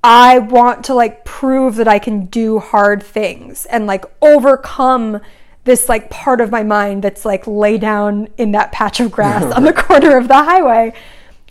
[0.02, 5.20] I want to like prove that I can do hard things and like overcome
[5.64, 9.44] this like part of my mind that's like lay down in that patch of grass
[9.54, 10.94] on the corner of the highway,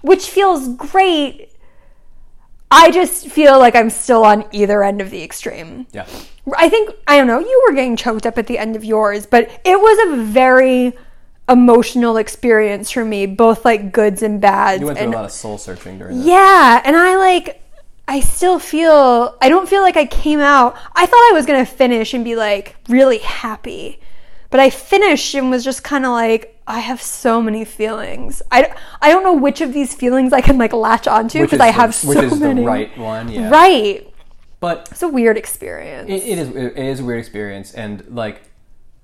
[0.02, 1.52] which feels great.
[2.70, 5.88] I just feel like I'm still on either end of the extreme.
[5.94, 6.06] Yeah.
[6.58, 9.26] I think I don't know, you were getting choked up at the end of yours,
[9.26, 10.94] but it was a very
[11.50, 14.82] emotional experience for me, both like goods and bads.
[14.82, 16.26] You went through and a lot of soul searching during this.
[16.28, 17.62] yeah, and I like
[18.08, 20.78] I still feel I don't feel like I came out.
[20.96, 24.00] I thought I was going to finish and be like really happy.
[24.50, 28.42] But I finished and was just kind of like I have so many feelings.
[28.52, 31.60] I, I don't know which of these feelings I can like latch onto because is
[31.62, 32.20] I the- have so many.
[32.22, 32.62] which is many.
[32.62, 33.50] the right one, yeah.
[33.50, 34.14] Right.
[34.60, 36.10] But It's a weird experience.
[36.10, 38.42] it, it is it is a weird experience, and like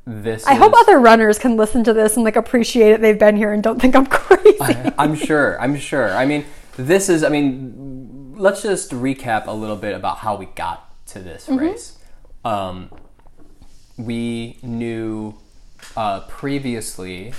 [0.06, 0.46] this.
[0.48, 3.54] I hope other runners can listen to this and like appreciate that they've been here
[3.54, 4.58] and don't think I'm crazy.
[4.98, 5.60] I'm sure.
[5.62, 6.10] I'm sure.
[6.16, 7.24] I mean, this is.
[7.24, 11.58] I mean, let's just recap a little bit about how we got to this Mm-hmm.
[11.60, 11.98] race.
[12.44, 12.90] Um,
[13.98, 15.36] we knew
[15.96, 17.34] uh, previously,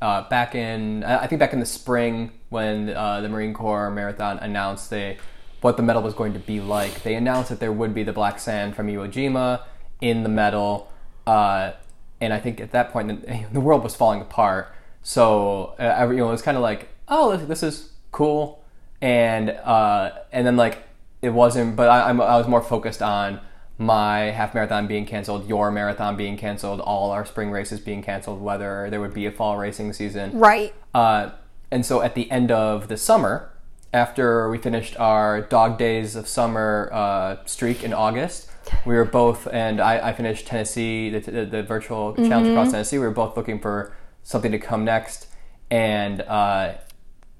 [0.00, 4.38] uh, back in I think back in the spring when uh, the Marine Corps Marathon
[4.38, 5.18] announced they
[5.60, 7.02] what the medal was going to be like.
[7.02, 9.62] They announced that there would be the black sand from Iwo Jima
[10.00, 10.90] in the medal,
[11.26, 11.72] uh,
[12.20, 14.74] and I think at that point the, the world was falling apart.
[15.02, 18.64] So uh, it was kind of like, oh, this, this is cool,
[19.00, 20.78] and uh, and then like
[21.22, 21.76] it wasn't.
[21.76, 23.40] But I, I was more focused on
[23.82, 28.40] my half marathon being canceled, your marathon being canceled, all our spring races being canceled,
[28.40, 30.38] whether there would be a fall racing season.
[30.38, 30.74] right.
[30.94, 31.30] Uh,
[31.70, 33.50] and so at the end of the summer,
[33.94, 38.50] after we finished our dog days of summer uh, streak in August,
[38.86, 42.98] we were both, and I, I finished Tennessee, the, the, the virtual challenge across Tennessee.
[42.98, 45.26] We were both looking for something to come next.
[45.70, 46.74] And uh,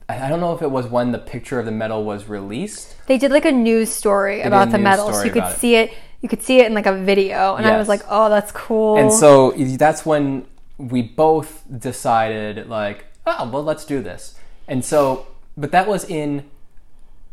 [0.09, 2.97] I don't know if it was when the picture of the medal was released.
[3.07, 5.57] They did like a news story a about the medal, so you could it.
[5.59, 5.93] see it.
[6.23, 8.97] You could see it in like a video, and I was like, "Oh, that's cool."
[8.97, 10.47] And so that's when
[10.79, 14.37] we both decided, like, oh, well, let's do this.
[14.67, 16.49] And so, but that was in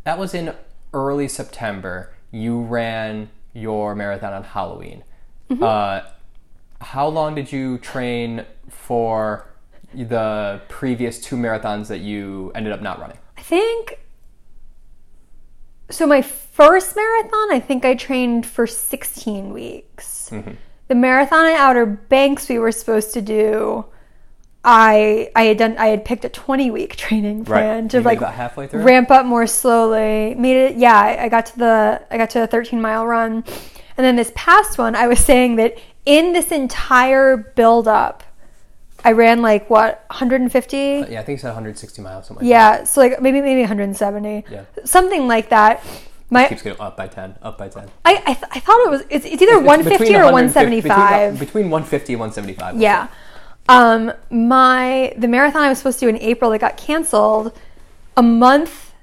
[0.04, 0.56] that was in
[0.93, 2.13] early September.
[2.32, 5.04] You ran your marathon on Halloween.
[5.62, 6.02] Uh,
[6.82, 9.47] how long did you train for
[9.93, 13.17] the previous two marathons that you ended up not running?
[13.38, 13.99] I think
[15.89, 16.06] so.
[16.08, 20.30] My first marathon, I think I trained for 16 weeks.
[20.32, 20.52] Mm-hmm.
[20.88, 23.86] The marathon at Outer Banks we were supposed to do.
[24.63, 28.19] I I had done I had picked a 20 week training plan to You like
[28.19, 28.84] halfway through.
[28.84, 30.36] ramp up more slowly.
[30.36, 30.97] Made it, yeah.
[30.99, 33.36] I I got to the I got to a 13 mile run,
[33.97, 38.23] and then this past one, I was saying that in this entire build up,
[39.03, 40.77] I ran like what 150.
[40.77, 42.27] yeah, I think it's 160 miles.
[42.27, 44.45] Something like Yeah, so like maybe maybe 170.
[44.49, 44.63] Yeah.
[44.85, 45.83] Something like that.
[45.83, 46.01] that.
[46.29, 47.89] My keeps going up by 10, up by 10.
[48.05, 51.33] I I, th- I thought it was it's, it's either It's 150 between or 175.
[51.33, 52.81] Between, between 150 and 175.
[52.81, 53.07] Yeah.
[53.67, 57.57] Um, my the marathon I was supposed to do in April that got canceled
[58.17, 58.93] a month,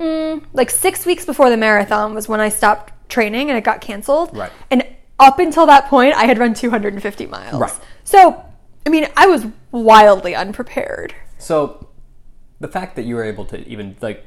[0.00, 3.80] mm, like six weeks before the marathon was when I stopped training and it got
[3.80, 4.36] canceled.
[4.36, 4.50] Right.
[4.70, 4.86] And
[5.18, 7.60] up until that point, I had run 250 miles.
[7.60, 7.72] Right.
[8.02, 8.44] So,
[8.86, 11.14] I mean, I was wildly unprepared.
[11.38, 11.88] So
[12.60, 14.24] the fact that you were able to even like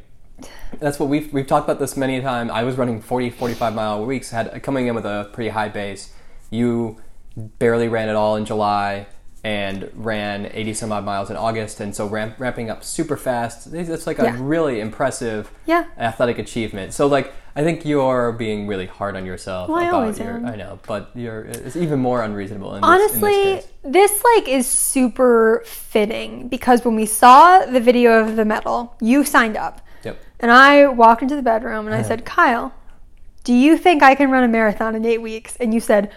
[0.79, 2.51] that's what we've we've talked about this many times.
[2.51, 6.13] I was running 40 45 mile weeks had coming in with a pretty high base.
[6.51, 6.97] You
[7.35, 9.07] barely ran at all in July
[9.43, 13.71] and ran 80 some odd miles in August and so ramp, ramping up super fast.
[13.73, 14.35] It's like a Yeah.
[14.39, 15.85] really impressive Yeah.
[15.97, 16.93] athletic achievement.
[16.93, 20.29] So like I think you're being really hard on yourself Well, I about always your
[20.29, 20.45] am.
[20.45, 24.47] I know, but you're it's even more unreasonable in this, in Honestly, this this like
[24.47, 29.81] is super fitting because when we saw the video of the medal, you signed up.
[30.03, 30.19] Yep.
[30.39, 32.75] And I walked into the bedroom and I said, Kyle,
[33.43, 35.55] do you think I can run a marathon in eight weeks?
[35.55, 36.11] And you said,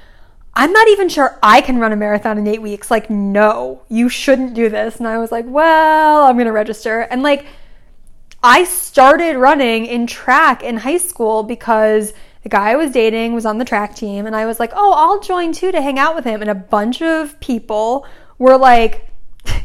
[0.52, 2.90] I'm not even sure I can run a marathon in eight weeks.
[2.90, 4.96] Like, no, you shouldn't do this.
[4.96, 7.00] And I was like, well, I'm going to register.
[7.00, 7.46] And like,
[8.42, 13.44] I started running in track in high school because the guy I was dating was
[13.44, 14.26] on the track team.
[14.26, 16.40] And I was like, oh, I'll join too to hang out with him.
[16.40, 18.06] And a bunch of people
[18.38, 19.08] were like,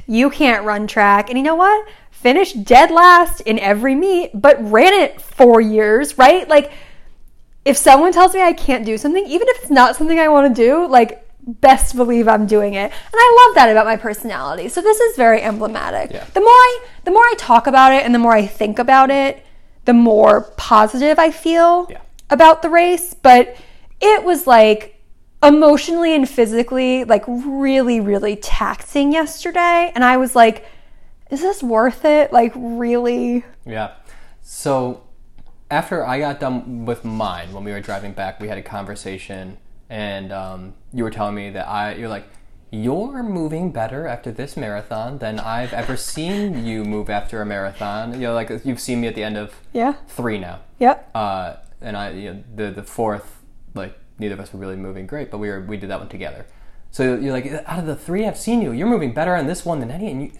[0.08, 1.30] you can't run track.
[1.30, 1.88] And you know what?
[2.12, 6.48] Finished dead last in every meet, but ran it four years, right?
[6.48, 6.72] Like,
[7.64, 10.54] if someone tells me I can't do something, even if it's not something I want
[10.56, 12.92] to do, like best believe I'm doing it.
[12.92, 14.68] And I love that about my personality.
[14.70, 16.12] So this is very emblematic.
[16.12, 16.26] Yeah.
[16.34, 19.10] The more I the more I talk about it and the more I think about
[19.12, 19.46] it,
[19.86, 22.00] the more positive I feel Yeah.
[22.30, 23.56] about the race, but
[24.02, 25.02] it was like
[25.44, 30.66] emotionally and physically like really really taxing yesterday and I was like
[31.32, 32.32] is this worth it?
[32.32, 33.44] Like really?
[33.66, 33.94] Yeah.
[34.42, 35.04] So
[35.72, 39.58] after I got done with mine, when we were driving back, we had a conversation,
[39.90, 42.26] and um, you were telling me that I, you're like,
[42.72, 48.14] you're moving better after this marathon than I've ever seen you move after a marathon.
[48.14, 49.94] You know, like you've seen me at the end of Yeah.
[50.08, 50.60] three now.
[50.80, 51.12] Yep.
[51.16, 53.44] Uh, and I, you know, the the fourth,
[53.76, 56.10] like neither of us were really moving great, but we were we did that one
[56.10, 56.46] together.
[56.92, 59.64] So you're like, out of the three I've seen you, you're moving better on this
[59.66, 60.10] one than any.
[60.12, 60.32] And you,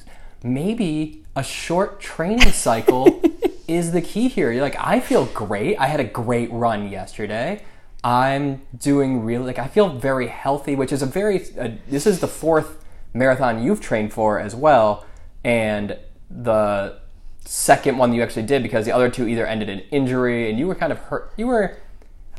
[0.44, 3.22] maybe a short training cycle
[3.68, 4.52] is the key here.
[4.52, 5.78] You're like, I feel great.
[5.78, 7.64] I had a great run yesterday.
[8.06, 11.44] I'm doing really like I feel very healthy, which is a very.
[11.60, 12.86] Uh, this is the fourth
[13.16, 15.06] marathon you've trained for as well,
[15.44, 15.98] and
[16.30, 17.00] the
[17.46, 20.60] second one that you actually did because the other two either ended in injury and
[20.60, 21.34] you were kind of hurt.
[21.36, 21.78] You were,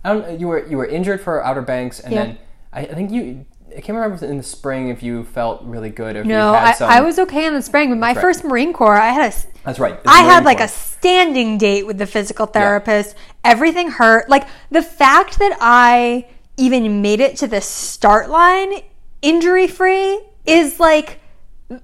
[0.04, 0.38] I don't.
[0.38, 2.24] You were you were injured for Outer Banks, and Yeah.
[2.24, 2.38] then
[2.72, 3.44] I, I think you.
[3.70, 6.20] I can't remember if it was in the spring if you felt really good or
[6.20, 6.90] if No, you had I, some.
[6.90, 8.16] I was okay in the spring, but my right.
[8.20, 9.98] first Marine Corps, I had a That's right.
[10.06, 13.16] I had like a standing date with the physical therapist.
[13.42, 14.28] Everything hurt.
[14.28, 18.80] Like the fact that I even made it to the start line
[19.22, 21.18] injury free is like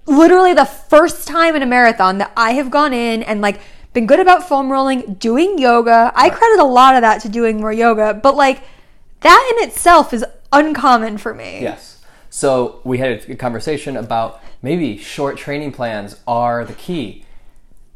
[0.06, 3.60] literally the first time in a marathon that I have gone in and like
[3.92, 6.12] been good about foam rolling, doing yoga.
[6.14, 8.62] I credit a lot of that to doing more yoga, but like
[9.22, 11.60] that in itself is uncommon for me.
[11.62, 12.04] Yes.
[12.30, 17.24] So we had a conversation about maybe short training plans are the key.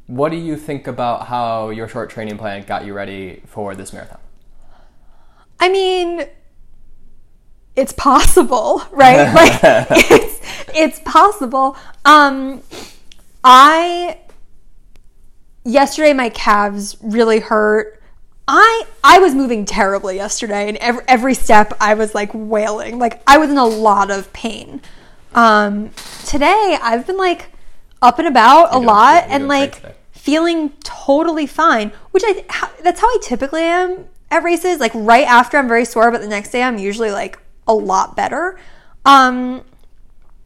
[0.06, 3.92] What do you think about how your short training plan got you ready for this
[3.92, 4.20] marathon?
[5.58, 6.26] I mean,
[7.74, 9.32] it's possible, right?
[9.34, 9.60] like
[10.10, 10.40] it's
[10.74, 11.76] it's possible.
[12.04, 12.62] Um
[13.42, 14.18] I
[15.64, 18.00] yesterday my calves really hurt.
[18.46, 22.98] I I was moving terribly yesterday and every every step I was like wailing.
[23.00, 24.80] Like I was in a lot of pain.
[25.34, 25.90] Um
[26.24, 27.50] today I've been like
[28.00, 29.95] up and about a lot and like.
[30.26, 34.80] Feeling totally fine, which I that's how I typically am at races.
[34.80, 38.16] Like right after I'm very sore, but the next day I'm usually like a lot
[38.16, 38.58] better.
[39.04, 39.62] Um,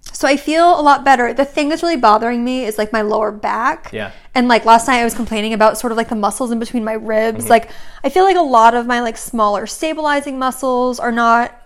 [0.02, 1.32] so I feel a lot better.
[1.32, 3.90] The thing that's really bothering me is like my lower back.
[3.90, 4.12] Yeah.
[4.34, 6.84] And like last night I was complaining about sort of like the muscles in between
[6.84, 7.44] my ribs.
[7.44, 7.48] Mm-hmm.
[7.48, 7.70] Like
[8.04, 11.58] I feel like a lot of my like smaller stabilizing muscles are not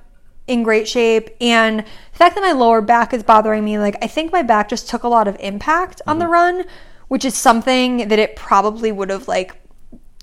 [0.46, 4.06] in great shape and the fact that my lower back is bothering me like i
[4.06, 6.20] think my back just took a lot of impact on Mm-hmm.
[6.20, 6.64] the run
[7.08, 9.54] which is something that it probably would have like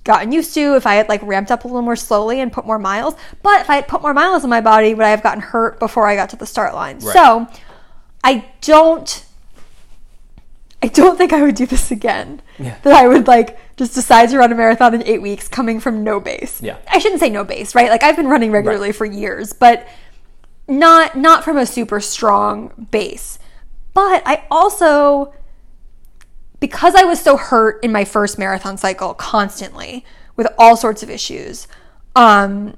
[0.03, 2.65] gotten used to if i had like ramped up a little more slowly and put
[2.67, 5.24] more miles but if i had put more miles in my body would i have
[5.24, 7.13] gotten hurt before i got to the start line Right.
[7.13, 7.47] so
[8.24, 9.26] i don't
[10.84, 12.78] i don't think i would do this again Yeah.
[12.84, 16.03] that i would like just decide to run a marathon in eight weeks coming from
[16.03, 16.78] no base Yeah.
[16.88, 19.88] i shouldn't say no base right like i've been running regularly for years but
[20.72, 23.38] not not from a super strong base.
[23.93, 25.34] But I also
[26.59, 30.05] because I was so hurt in my first marathon cycle constantly
[30.36, 31.67] with all sorts of issues.
[32.15, 32.78] Um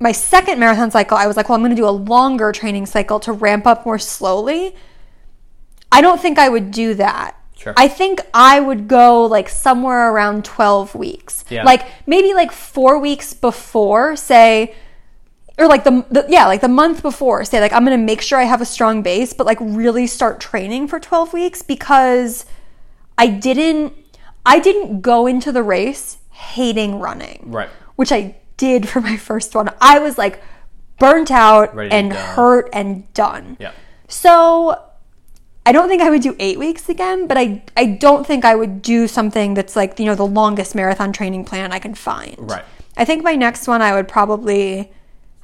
[0.00, 2.84] my second marathon cycle, I was like, well, I'm going to do a longer training
[2.84, 4.74] cycle to ramp up more slowly.
[5.92, 7.36] I don't think I would do that.
[7.56, 7.74] Sure.
[7.76, 11.44] I think I would go like somewhere around 12 weeks.
[11.48, 11.62] Yeah.
[11.62, 14.74] Like maybe like 4 weeks before, say
[15.58, 18.20] or like the, the yeah, like the month before, say like I'm going to make
[18.20, 22.44] sure I have a strong base, but like really start training for 12 weeks because
[23.16, 23.92] I didn't
[24.44, 27.68] I didn't go into the race hating running Right.
[27.96, 29.70] which I did for my first one.
[29.80, 30.42] I was like
[30.98, 33.56] burnt out Ready and hurt and done.
[33.60, 33.72] Yeah.
[34.08, 34.80] So
[35.66, 38.54] I don't think I would do eight weeks again, but I I don't think I
[38.54, 42.34] would do something that's like you know the longest marathon training plan I can find.
[42.38, 42.64] Right.
[42.96, 44.92] I think my next one I would probably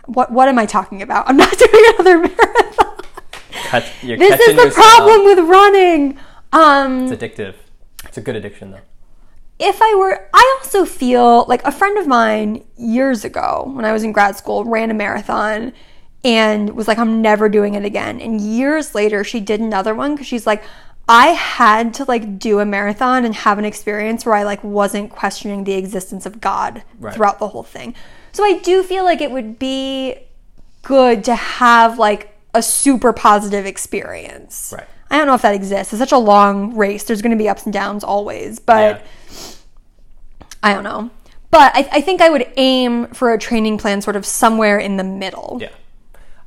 [0.07, 1.29] what what am I talking about?
[1.29, 2.97] I'm not doing another marathon.
[3.69, 4.75] Cut, This is the yourself.
[4.75, 6.19] problem with running.
[6.53, 7.55] Um, It's addictive.
[8.05, 8.81] It's a good addiction, though.
[9.59, 13.93] if I were, I also feel like a friend of mine years ago when I
[13.93, 15.73] was in grad school ran a marathon
[16.25, 18.21] and was like, I'm never doing it again.
[18.21, 20.63] And years later, she did another one because she's like,
[21.09, 25.11] I had to like do a marathon and have an experience where I like wasn't
[25.11, 27.15] questioning the existence of God Right.
[27.15, 27.95] throughout the whole thing.
[28.33, 30.17] So I do feel like it would be
[30.83, 34.73] good to have like a super positive experience.
[34.77, 34.87] Right.
[35.11, 35.93] I don't know if that exists.
[35.93, 37.05] It's such a long race.
[37.05, 39.51] There's going to be ups and downs always, but Yeah.
[40.63, 41.11] I don't know.
[41.51, 44.97] but I, I think I would aim for a training plan sort of somewhere in
[44.99, 45.59] the middle.
[45.61, 45.71] Yeah,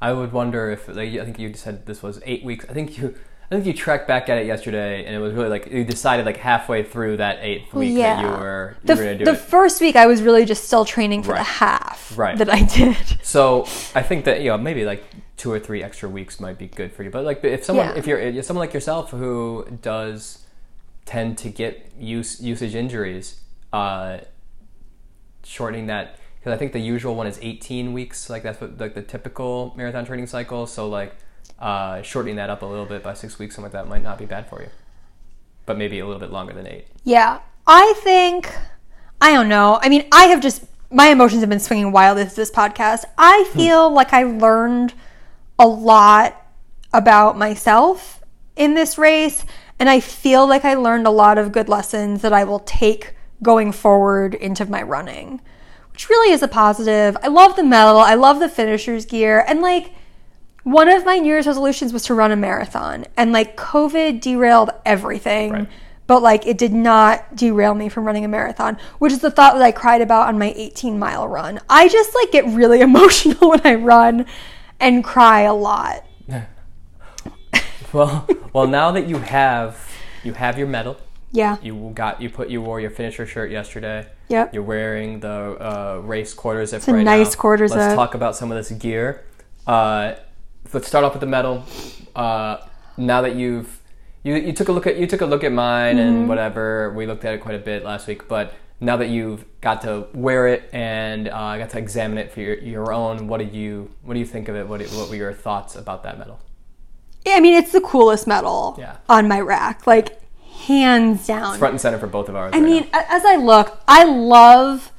[0.01, 2.65] I would wonder if like, I think you said this was eight weeks.
[2.69, 3.15] I think you.
[3.54, 6.26] I think you tracked back at it yesterday, and it was really like you decided
[6.26, 9.36] like halfway through that eighth week that you were you the, were gonna do the
[9.36, 12.38] first week I was really just still training for the half Right.
[12.38, 12.97] that I did.
[13.24, 13.64] So
[13.95, 15.04] I think that you know maybe like
[15.38, 17.10] two or three extra weeks might be good for you.
[17.10, 17.95] But like if someone Yeah.
[17.97, 20.39] if you're if someone like yourself who does
[21.06, 23.41] tend to get use usage injuries,
[23.72, 24.20] uh,
[25.43, 28.30] shortening that because I think the usual one is 18 weeks.
[28.30, 30.66] Like that's what like the typical marathon training cycle.
[30.68, 31.16] So like
[31.64, 34.18] uh, shortening that up a little bit by six weeks, something like that might not
[34.18, 34.68] be bad for you.
[35.66, 36.88] But maybe a little bit longer than eight.
[37.05, 38.53] Yeah, I think
[39.22, 39.80] I don't know.
[39.82, 43.05] I mean, I have just my emotions have been swinging wild with this podcast.
[43.18, 44.93] I feel like I learned
[45.57, 46.36] a lot
[46.91, 48.22] about myself
[48.57, 49.45] in this race,
[49.80, 53.16] and I feel like I learned a lot of good lessons that I will take
[53.41, 55.39] going forward into my running,
[55.93, 57.16] which really is a positive.
[57.24, 57.99] I love the medal.
[57.99, 59.93] I love the finishers gear, and like
[60.64, 64.72] one of my New Year's resolutions was to run a marathon, and like COVID derailed
[64.86, 65.51] everything.
[65.51, 65.70] Right.
[66.05, 69.53] But like it did not derail me from running a marathon, which is the thought
[69.53, 71.61] that I cried about on my 18 mile run.
[71.70, 74.26] I just like get really emotional when I run
[74.82, 76.05] and cry a lot.
[77.93, 79.88] Well, well, now that you have
[80.24, 80.97] you have your medal,
[81.32, 81.57] Yeah.
[81.61, 84.07] you got you put you wore your finisher shirt yesterday.
[84.30, 84.53] Yep.
[84.55, 87.39] You're wearing the uh, race quarter zip a right nice now.
[87.41, 87.95] quarter Let's zip.
[87.95, 89.24] talk about some of this gear.
[89.68, 90.14] Uh,
[90.72, 91.64] let's start off with the medal.
[92.16, 92.57] Uh,
[92.97, 93.82] now that you've
[94.24, 96.07] you, you took a look at you took a look at mine Mm-hmm.
[96.07, 99.45] and whatever we looked at it quite a bit last week, but now that you've
[99.61, 103.38] got to wear it and uh, got to examine it for your, your own, what
[103.39, 104.68] did you what do you think of it?
[104.68, 106.39] What do- what were your thoughts about that medal?
[107.26, 108.97] Yeah, I mean, it's the coolest medal Yeah.
[109.07, 110.20] on my rack, like
[110.68, 111.57] hands down.
[111.57, 112.51] Front and center for both of ours.
[112.53, 114.91] I mean, a- as I look, I love.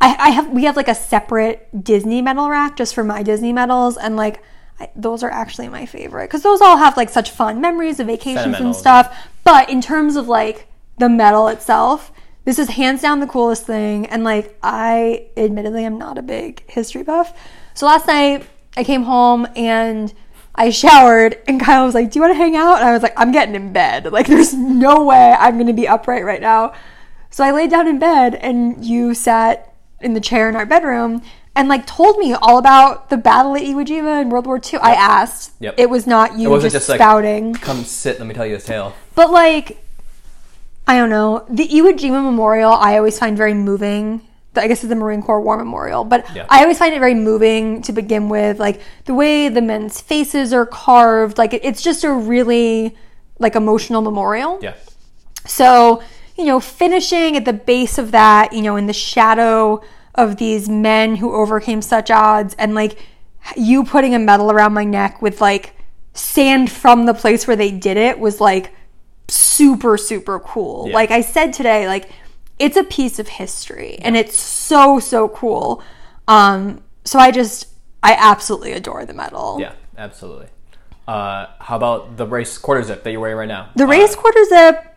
[0.00, 3.52] I, I have we have like a separate Disney medal rack just for my Disney
[3.52, 4.42] medals, and like
[4.78, 8.06] I, those are actually my favorite because those all have like such fun memories of
[8.08, 9.28] vacations and stuff.
[9.44, 10.68] But in terms of like
[10.98, 12.12] the medal itself,
[12.44, 14.06] this is hands down the coolest thing.
[14.06, 17.36] And like I admittedly am not a big history buff,
[17.74, 18.46] so last night
[18.76, 20.12] I came home and.
[20.58, 22.76] I showered and Kyle was like, Do you want to hang out?
[22.76, 24.06] And I was like, I'm getting in bed.
[24.10, 26.72] Like, there's no way I'm going to be upright right now.
[27.28, 31.20] So I laid down in bed and you sat in the chair in our bedroom
[31.56, 34.78] and like told me all about the battle at Iwo Jima in World War II.
[34.80, 35.52] I asked.
[35.58, 35.74] Yep.
[35.78, 37.54] It was not you it wasn't just, just like spouting.
[37.54, 38.94] come sit, let me tell you this tale.
[39.14, 39.82] But like,
[40.86, 41.44] I don't know.
[41.48, 44.20] The Iwo Jima Memorial I always find very moving.
[44.54, 46.46] I guess it's the Marine Corps War Memorial, but Yeah.
[46.48, 48.58] I always find it very moving to begin with.
[48.58, 52.96] Like the way the men's faces are carved, like it's just a really
[53.38, 54.58] like emotional memorial.
[54.62, 54.74] Yeah.
[55.46, 56.02] So,
[56.36, 59.82] you know, finishing at the base of that, you know, in the shadow
[60.16, 62.98] of these men who overcame such odds, and like
[63.56, 65.74] you putting a medal around my neck with like
[66.14, 68.72] sand from the place where they did it was like
[69.28, 70.88] super, super cool.
[70.88, 70.94] Yeah.
[70.94, 72.10] Like I said today, like
[72.58, 75.82] it's a piece of history and it's so, so cool.
[76.26, 77.68] Um, so I just,
[78.02, 79.58] I absolutely adore the medal.
[79.60, 80.46] Yeah, absolutely.
[81.06, 83.70] Uh, how about the race quarter zip that you're wearing right now?
[83.76, 84.95] The race quarter zip,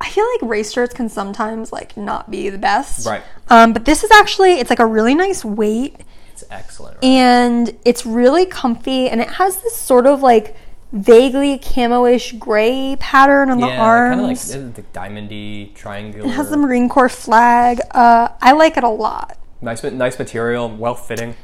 [0.00, 3.06] I feel like race shirts can sometimes like not be the best.
[3.06, 3.22] Right.
[3.48, 5.96] Um, but this is actually it's like a really nice weight
[6.32, 6.96] It's excellent.
[6.96, 7.04] Right?
[7.04, 10.56] and it's really comfy and it has this sort of like
[10.92, 14.16] vaguely camo-ish gray pattern on the yeah, arms.
[14.52, 16.28] kind of like the diamondy triangular.
[16.28, 17.80] it has the Marine Corps flag.
[17.92, 19.38] Uh, I like it a lot.
[19.60, 21.36] nice, nice material, well fitting.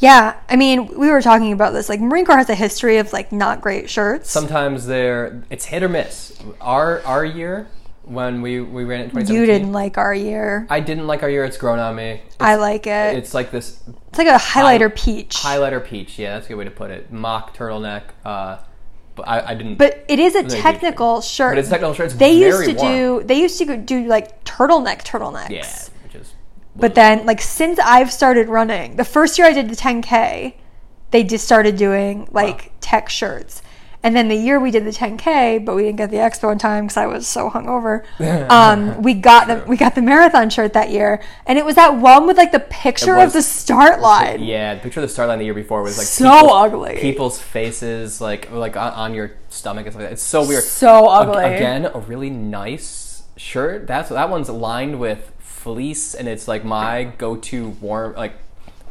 [0.00, 1.88] Yeah, I mean, we were talking about this.
[1.90, 4.30] Like, Marine Corps has a history of like not great shirts.
[4.30, 6.42] Sometimes they're it's hit or miss.
[6.60, 7.68] Our our year
[8.04, 9.36] when we we ran it in 2017.
[9.40, 10.66] you didn't like our year.
[10.70, 11.44] I didn't like our year.
[11.44, 12.22] It's grown on me.
[12.26, 13.16] It's, I like it.
[13.16, 13.78] It's like this
[14.08, 15.36] It's like a highlighter peach.
[15.36, 16.18] highlighter peach.
[16.18, 17.12] Yeah, that's a good way to put it.
[17.12, 18.04] Mock turtleneck.
[18.24, 18.56] Uh,
[19.16, 19.76] but I, I didn't.
[19.76, 21.52] But it is a technical shirt.
[21.52, 22.06] But it's a technical shirt.
[22.06, 22.92] It's they used to warm.
[22.92, 23.22] do.
[23.24, 25.50] They used to do like turtleneck turtlenecks.
[25.50, 25.89] yeah,
[26.76, 30.54] But then, like since I've started running, the first year I did the 10k,
[31.10, 33.62] they just started doing like tech shirts.
[34.02, 36.58] And then the year we did the 10k, but we didn't get the expo in
[36.58, 38.04] time because I was so hungover.
[38.50, 41.96] Um, we got the we got the marathon shirt that year, and it was that
[41.96, 44.42] one with like the picture It of the start line.
[44.42, 46.98] Yeah, the picture of the start line the year before was like So people's- ugly.
[47.00, 50.14] People's faces like like on, on your stomach and stuff like that.
[50.14, 50.64] It's so weird.
[50.64, 51.44] So ugly.
[51.44, 53.86] Again, a really nice shirt.
[53.86, 58.34] That's that one's lined with fleece, and it's like my go-to warm like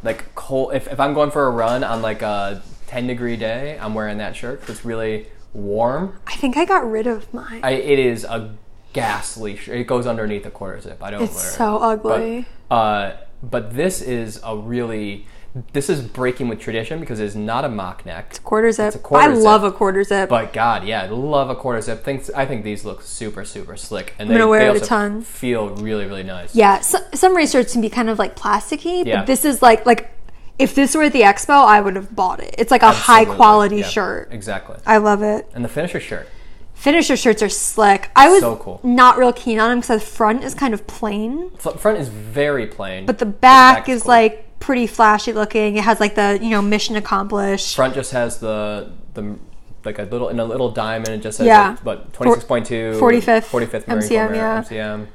[0.02, 0.74] like cold.
[0.74, 4.18] If if I'm going for a run on like a 10 degree day, I'm wearing
[4.18, 4.62] that shirt.
[4.68, 6.18] It's really warm.
[6.26, 7.60] I think I got rid of mine.
[7.62, 8.54] I, it is a
[8.92, 9.56] ghastly.
[9.56, 9.76] Shirt.
[9.78, 11.02] It goes underneath a quarter zip.
[11.02, 11.54] I don't It's wear it.
[11.54, 12.46] so ugly.
[12.68, 15.26] But, uh, but this is a really
[15.72, 18.40] this is breaking with tradition because it's not a mock neck.
[18.44, 18.88] quarter zip.
[18.88, 19.32] It's a quarter zip.
[19.32, 19.44] I zip.
[19.44, 20.28] love a quarter zip.
[20.28, 22.04] But God, yeah, I love a quarter zip.
[22.04, 24.86] Thinks I think these look super super slick, and they, gonna wear they it a
[24.86, 25.22] ton.
[25.22, 26.54] feel really really nice.
[26.54, 29.18] yeah, so, some shirts can be kind of like plasticky, Yeah.
[29.18, 30.10] but this is like like
[30.58, 32.54] if this were at the expo, I would have bought it.
[32.58, 34.28] It's like a high quality Yeah, shirt.
[34.30, 34.76] Exactly.
[34.86, 35.48] I love it.
[35.54, 36.28] And the finisher shirt.
[36.74, 38.10] Finisher shirts are slick.
[38.14, 38.80] I was So cool.
[38.82, 42.08] not real keen on them because the front is kind of plain, F- front is
[42.08, 44.08] very plain, but the back, back is cool.
[44.10, 45.76] like pretty flashy looking.
[45.76, 47.74] It has like the you know mission accomplished.
[47.74, 49.36] front just has the the
[49.84, 51.08] like a little in a little diamond.
[51.08, 51.70] It just says Yeah.
[51.70, 54.62] like, what twenty six point two 45th 45th Marine MCM, Corps yeah.
[54.62, 55.06] MCM,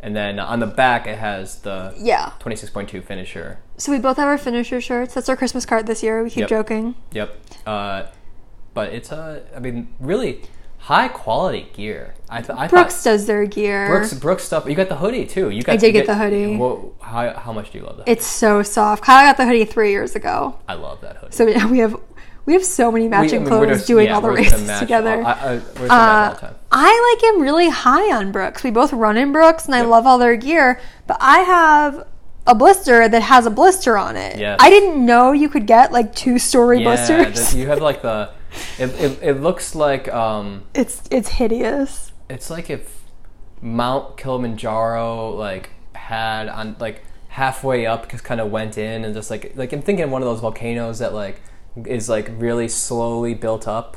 [0.00, 2.32] and then on the back it has the Yeah.
[2.38, 3.58] twenty six point two finisher.
[3.78, 5.14] So we both have our finisher shirts.
[5.14, 6.22] That's our Christmas card this year.
[6.22, 6.48] We keep Yep.
[6.50, 6.94] joking.
[7.12, 7.34] Yep.
[7.66, 8.02] Uh,
[8.74, 10.42] but it's a I mean really
[10.82, 12.14] high quality gear.
[12.28, 13.88] I, th- I Brooks thought does their gear.
[13.88, 14.66] Brooks Brooks stuff.
[14.66, 15.50] You got the hoodie too.
[15.50, 16.56] You got I did you get the hoodie.
[16.56, 18.08] Whoa, how how much do you love that?
[18.08, 19.02] It's so soft.
[19.04, 20.58] Kyle got the hoodie three years ago.
[20.68, 21.32] I love that hoodie.
[21.34, 21.94] So yeah, we have
[22.46, 24.78] we have so many We- matching I mean, clothes just- doing yeah, all the races
[24.80, 25.20] together.
[25.20, 26.54] all- I, I, we're just all the time.
[26.54, 28.64] Uh, I like him really high on Brooks.
[28.64, 30.80] We both run in Brooks, and I love all their gear.
[31.06, 32.06] But I have
[32.46, 34.38] a blister that has a blister on it.
[34.38, 34.56] Yes.
[34.60, 37.52] I didn't know you could get like two story Yeah, blisters.
[37.52, 38.30] the- you have like the.
[38.78, 42.12] It, it, it looks like um, it's it's hideous.
[42.28, 43.02] it's like if
[43.60, 49.30] Mount Kilimanjaro like had on like halfway up just kind of went in and just
[49.30, 51.40] like like I'm thinking one of those volcanoes that like
[51.86, 53.96] is like really slowly built up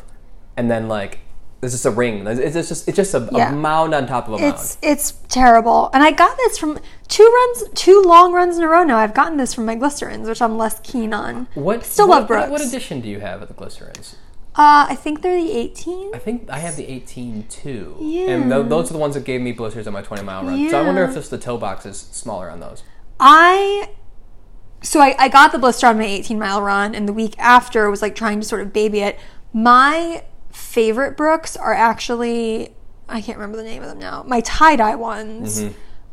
[0.56, 1.20] and then like
[1.62, 2.26] there's just a ring.
[2.28, 3.51] It's it's just it's just a, Yeah.
[3.51, 4.53] a mound on top of a mound.
[4.53, 5.89] It's it's terrible.
[5.93, 8.97] And I got this from two runs, two long runs in a row now.
[8.97, 11.47] I've gotten this from my glycerins, which I'm less keen on.
[11.56, 12.68] What Still what, love what- What Brooks.
[12.72, 14.16] edition do you have at the Glycerins?
[14.58, 16.16] Uh, I think they're the 18.
[16.16, 17.97] I think I have the 18 too.
[17.99, 18.30] Yeah.
[18.30, 20.58] And th- those are the ones that gave me blisters on my 20 mile run.
[20.58, 20.70] Yeah.
[20.70, 22.84] So I wonder if just the toe box is smaller on those.
[23.20, 23.89] I
[24.82, 27.89] so I, I got the blister on my 18 mile run, and the week after
[27.89, 29.20] was like trying to sort of baby it.
[29.51, 32.74] My favorite Brooks are actually
[33.10, 34.24] I can't remember the name of them now.
[34.26, 35.64] My tie dye ones.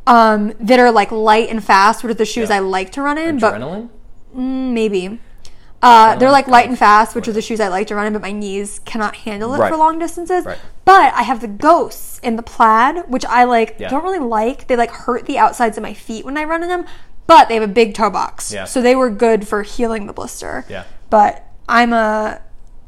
[0.05, 2.51] Um, that are like light and fast, which are the shoes Mm-hmm.
[2.51, 2.67] Yeah.
[2.67, 3.89] I like to run in, but Adrenaline?
[4.33, 5.21] maybe.
[5.83, 8.13] Uh, they're like light and fast, which are the shoes I like to run in,
[8.13, 9.69] but my knees cannot handle it Right.
[9.71, 10.45] for long distances.
[10.45, 10.57] Right.
[10.85, 13.89] But I have the ghosts in the plaid, which I like Yeah.
[13.89, 14.67] don't really like.
[14.67, 16.85] They like hurt the outsides of my feet when I run in them,
[17.27, 18.53] but they have a big toe box.
[18.53, 18.63] Yeah.
[18.65, 20.65] So they were good for healing the blister.
[20.69, 20.83] Yeah.
[21.09, 22.39] But I'm a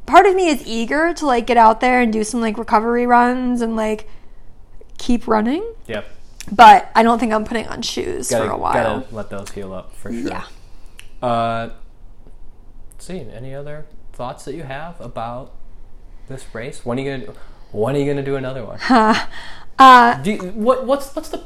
[0.05, 3.05] part of me is eager to like get out there and do some like recovery
[3.05, 4.07] runs and like
[4.97, 5.63] keep running.
[5.87, 6.05] Yep.
[6.51, 8.73] But I don't think I'm putting on shoes Gotta, for a while.
[9.01, 10.29] gotta let those heal up for sure.
[10.29, 10.43] Yeah.
[11.21, 11.69] Uh,
[13.09, 15.51] let's see, any other thoughts that you have about
[16.27, 16.85] this race?
[16.85, 17.33] When are you gonna?
[17.71, 18.79] When are you gonna do another one?
[19.77, 20.85] Uh, Do you, what?
[20.85, 21.43] What's what's the?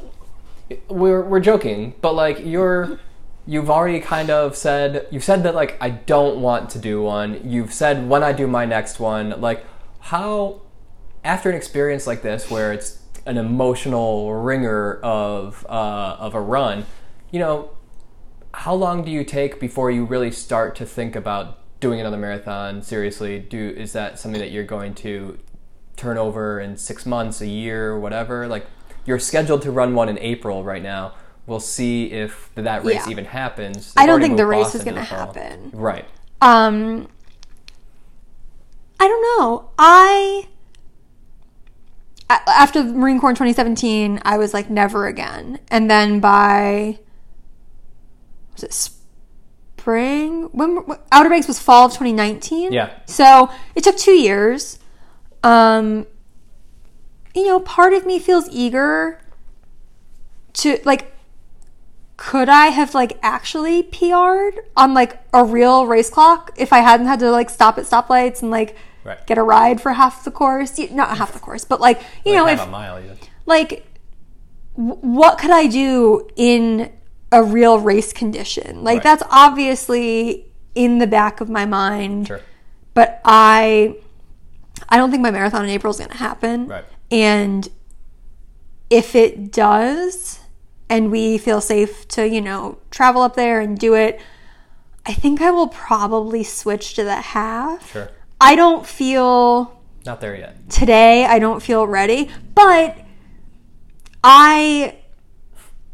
[0.88, 3.00] We're we're joking, but like you're,
[3.44, 7.40] you've already kind of said you've said that like I don't want to do one.
[7.42, 9.66] You've said when I do my next one, like
[9.98, 10.62] how
[11.24, 16.86] after an experience like this where it's an emotional wringer of uh, of a run,
[17.32, 17.72] you know,
[18.54, 22.82] how long do you take before you really start to think about doing another marathon
[22.82, 23.38] seriously?
[23.38, 25.38] Do is that something that you're going to
[25.96, 28.46] turn over in six months, a year, whatever?
[28.48, 28.66] Like
[29.06, 31.14] you're scheduled to run one in April right now.
[31.46, 33.10] We'll see if that race Yeah.
[33.10, 33.92] even happens.
[33.96, 35.18] I They've don't think the race Boston is the fall.
[35.18, 35.70] happen.
[35.72, 36.04] Right.
[36.42, 37.08] Um,
[39.00, 39.70] I don't know.
[39.78, 40.46] I
[42.28, 46.98] after the Marine Corps in 2017, I was like never again, and then by
[48.60, 48.72] was it
[49.76, 52.72] spring when when- Outer Banks was fall of 2019?
[52.72, 52.90] Yeah.
[53.06, 54.78] So it took two years.
[55.42, 56.06] Um,
[57.34, 59.20] you know, part of me feels eager
[60.54, 61.12] to like
[62.16, 67.06] could I have like actually PR'd on like a real race clock if I hadn't
[67.06, 69.26] had to like stop at stoplights and like Right.
[69.26, 70.78] get a ride for half the course?
[70.90, 73.02] Not half the course, but like you know, Like if a mile
[73.46, 73.86] like
[74.74, 76.92] what could I do in
[77.32, 78.82] a real race condition?
[78.84, 79.02] Like Right.
[79.02, 82.26] that's obviously in the back of my mind.
[82.28, 82.40] Sure.
[82.94, 83.96] But I
[84.88, 86.66] I don't think my marathon in April is going to happen.
[86.66, 86.84] Right.
[87.10, 87.68] And
[88.88, 90.40] if it does
[90.88, 94.20] and we feel safe to, you know, travel up there and do it,
[95.06, 97.92] I think I will probably switch to the half.
[97.92, 98.10] Sure.
[98.40, 100.68] I don't feel Not there yet.
[100.70, 102.96] today I don't feel ready, but
[104.24, 104.96] I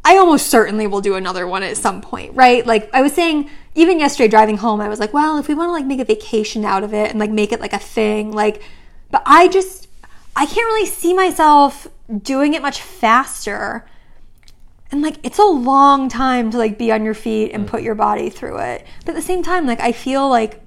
[0.06, 2.64] I almost certainly will do another one at some point, right?
[2.64, 5.68] Like I was saying even yesterday driving home, I was like, well, if we want
[5.68, 8.30] to like make a vacation out of it and like make it like a thing,
[8.30, 8.62] like
[9.10, 9.88] but I just
[10.36, 11.88] I can't really see myself
[12.22, 13.84] doing it much faster.
[14.92, 17.68] And like it's a long time to like be on your feet and mm.
[17.68, 18.86] put your body through it.
[19.00, 20.62] But at the same time, like I feel like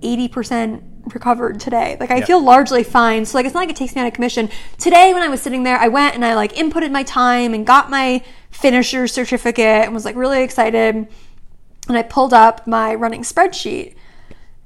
[0.00, 0.82] 80%
[1.14, 1.96] recovered today.
[2.00, 3.24] Like I feel largely fine.
[3.24, 4.48] So like it's not like it takes me out of commission.
[4.78, 7.66] Today when I was sitting there, I went and I like inputted my time and
[7.66, 11.08] got my finisher certificate and was like really excited.
[11.88, 13.94] And I pulled up my running spreadsheet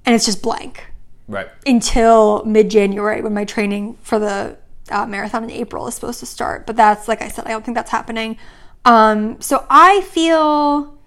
[0.04, 0.86] and it's just blank
[1.26, 1.48] Right.
[1.66, 4.58] until mid January when my training for the
[4.90, 6.66] uh, marathon in April is supposed to start.
[6.66, 8.36] But that's, like I said, I don't think that's happening.
[8.84, 10.98] Um, so I feel,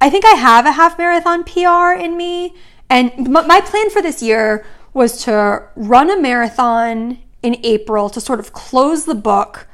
[0.00, 2.54] I think I have a half marathon PR in me.
[2.90, 8.40] And my plan for this year was to run a marathon in April to sort
[8.40, 9.66] of close the book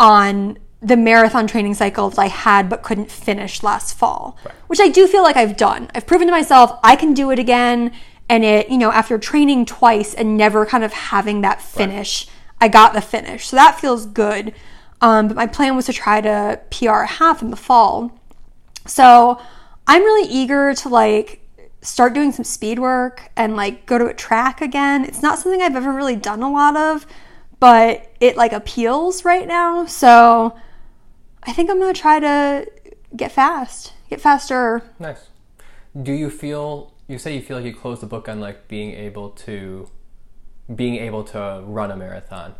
[0.00, 4.36] on the marathon training cycle that I had but couldn't finish last fall,
[4.66, 5.90] which I do feel like I've done.
[5.94, 7.92] I've proven to myself I can do it again.
[8.28, 12.26] And it, you know, after training twice and never kind of having that finish,
[12.60, 13.46] I got the finish.
[13.46, 14.54] So that feels good.
[15.00, 18.18] Um, but my plan was to try to PR half in the fall.
[18.86, 19.40] So
[19.86, 21.43] I'm really eager to like
[21.84, 25.04] start doing some speed work and like go to a track again.
[25.04, 27.06] It's not something I've ever really done a lot of,
[27.60, 29.86] but it like appeals right now.
[29.86, 30.56] So
[31.42, 32.66] I think I'm gonna try to
[33.14, 34.82] get fast, get faster.
[34.98, 35.28] Nice.
[36.02, 36.92] Do you feel?
[37.06, 39.90] You say you feel like you closed the book on like being able to,
[40.74, 42.54] being able to run a marathon.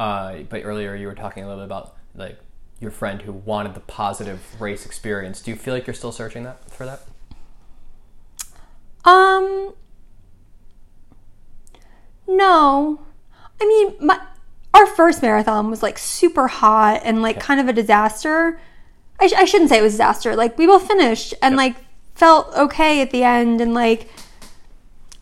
[0.00, 2.38] Uh, but earlier you were talking a little bit about like
[2.80, 5.42] your friend who wanted the positive race experience.
[5.42, 7.02] Do you feel like you're still searching that for that?
[9.04, 9.74] Um,
[12.26, 13.00] no.
[13.60, 14.20] I mean, my
[14.72, 18.60] our first marathon was like super hot and like kind of a disaster.
[19.20, 20.34] I, sh- I shouldn't say it was a disaster.
[20.34, 21.76] Like we both finished and like
[22.14, 24.08] felt okay at the end and like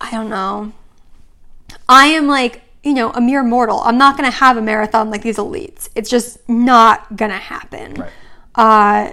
[0.01, 0.73] I don't know.
[1.89, 3.81] I am like you know a mere mortal.
[3.81, 5.89] I'm not gonna have a marathon like these elites.
[5.95, 7.95] It's just not gonna happen.
[7.95, 8.11] Right.
[8.55, 9.13] Uh,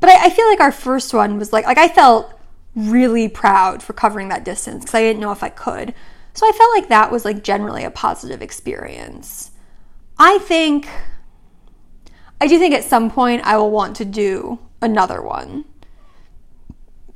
[0.00, 2.37] but I, I feel like our first one was like like I felt
[2.78, 5.94] really proud for covering that distance because I didn't know if I could.
[6.34, 9.50] So I felt like that was like generally a positive experience.
[10.18, 10.88] I think
[12.40, 15.64] I do think at some point I will want to do another one.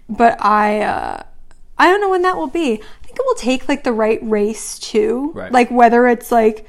[0.09, 1.23] But I uh
[1.79, 2.73] I don't know when that will be.
[2.75, 5.31] I think it will take like the right race too.
[5.35, 5.53] Right.
[5.53, 6.67] Like whether it's like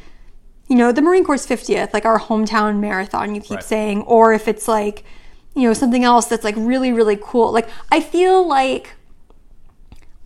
[0.69, 3.63] you know, the Marine Corps 50th, like our hometown marathon, you keep Right.
[3.63, 5.03] saying, or if it's like,
[5.55, 7.51] you know, something else that's like really, really cool.
[7.51, 8.95] Like, I feel like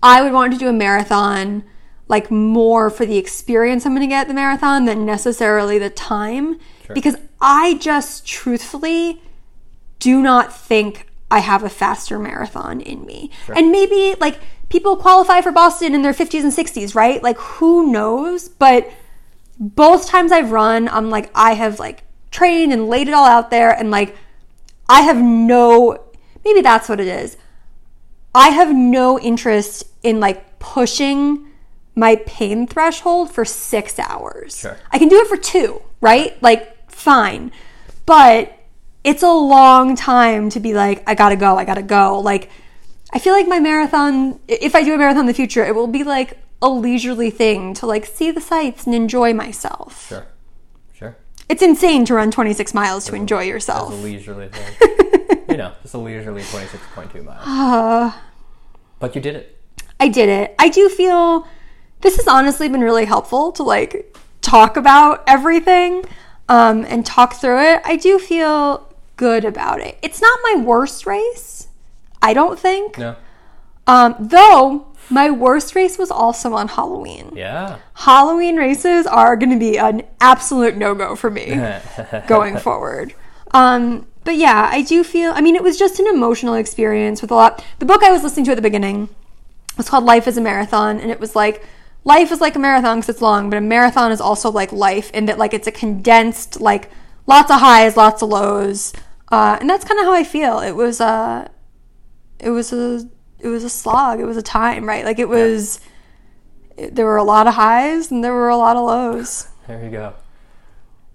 [0.02, 1.64] I would want to do a marathon
[2.08, 5.90] like more for the experience I'm going to get at the marathon than necessarily the
[5.90, 6.58] time
[6.94, 9.22] because I just truthfully
[10.00, 13.32] do not think I have a faster marathon in me.
[13.58, 17.22] And maybe like people qualify for Boston in their 50s and 60s, right?
[17.22, 18.48] Like who knows?
[18.48, 18.90] But
[19.60, 23.50] both times I've run, I'm like I have like trained and laid it all out
[23.50, 24.16] there and like
[24.90, 26.04] I have no
[26.44, 27.38] maybe that's what it is.
[28.34, 31.48] I have no interest in like pushing
[31.96, 34.60] my pain threshold for six hours.
[34.60, 34.78] Sure.
[34.92, 36.42] I can do it for two, right?
[36.44, 37.52] Like, fine.
[38.06, 38.54] But
[39.04, 42.20] it's a long time to be like, I gotta go, I gotta go.
[42.20, 42.52] Like,
[43.12, 45.88] I feel like my marathon, if I do a marathon in the future, it will
[45.88, 50.08] be like a leisurely thing to like see the sights and enjoy myself.
[50.08, 50.28] Sure.
[51.50, 53.92] It's insane to run 26 miles to enjoy That's yourself.
[53.92, 55.40] a leisurely thing.
[55.50, 58.14] you know, just a leisurely 26.2 miles.
[59.00, 59.58] but you did it.
[60.00, 60.54] I did it.
[60.60, 61.48] I do feel
[62.02, 66.04] this has honestly been really helpful to like talk about everything
[66.50, 67.82] um, and talk through it.
[67.86, 69.98] I do feel good about it.
[70.02, 71.68] It's not my worst race,
[72.22, 72.98] I don't think.
[72.98, 73.16] No.
[73.88, 77.32] Um, though my worst race was also on Halloween.
[77.36, 77.80] Yeah.
[77.94, 81.56] Halloween races are going to be an absolute no go for me
[82.28, 83.14] going forward.
[83.52, 87.32] Um, but yeah, I do feel, I mean, it was just an emotional experience with
[87.32, 87.64] a lot.
[87.80, 89.10] The book I was listening to at the beginning
[89.78, 91.66] was called Life is a Marathon, and it was like,
[92.04, 95.12] life is like a marathon because it's long, but a marathon is also like life
[95.12, 96.90] in that, like, it's a condensed, like,
[97.26, 98.94] lots of highs, lots of lows.
[99.30, 100.60] Uh, and that's kind of how I feel.
[100.60, 101.48] It was, uh,
[102.40, 103.08] it was a,
[103.40, 104.20] it was a slog.
[104.20, 105.06] It was a time, right?
[105.06, 105.80] Like, it was,
[106.76, 109.48] it- there were a lot of highs and there were a lot of lows.
[109.68, 110.14] There you go.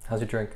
[0.06, 0.50] How's your drink?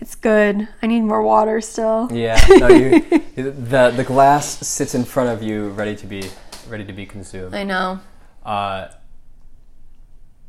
[0.00, 0.68] It's good.
[0.80, 2.08] I need more water still.
[2.12, 2.38] Yeah.
[2.48, 3.00] No, you.
[3.36, 6.30] the the glass sits in front of you, ready to be
[6.68, 7.52] ready to be consumed.
[7.52, 7.98] I know.
[8.44, 8.88] Uh,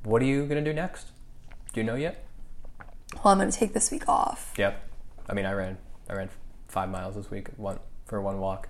[0.03, 1.07] what are you gonna do next?
[1.73, 2.23] Do you know yet?
[3.15, 4.53] Well, I'm going to take this week off.
[4.57, 4.81] Yep.
[5.27, 5.77] I mean, I ran
[6.09, 6.29] I ran
[6.67, 8.69] five miles this week one for one walk.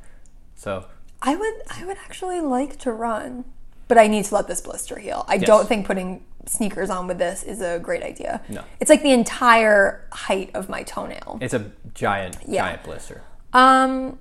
[0.56, 0.86] So
[1.22, 3.46] I would I would actually like to run,
[3.88, 5.26] but I need to let this blister heal.
[5.28, 8.42] I don't think putting sneakers on with this is a great idea.
[8.50, 8.64] No.
[8.80, 11.38] It's like the entire height of my toenail.
[11.42, 12.64] It's a giant, Yeah.
[12.64, 13.22] giant blister.
[13.54, 14.18] Um,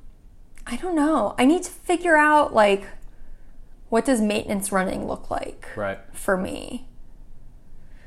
[0.66, 1.34] I don't know.
[1.38, 2.84] I need to figure out like
[3.88, 5.98] what does maintenance running look like Right.
[6.12, 6.86] for me.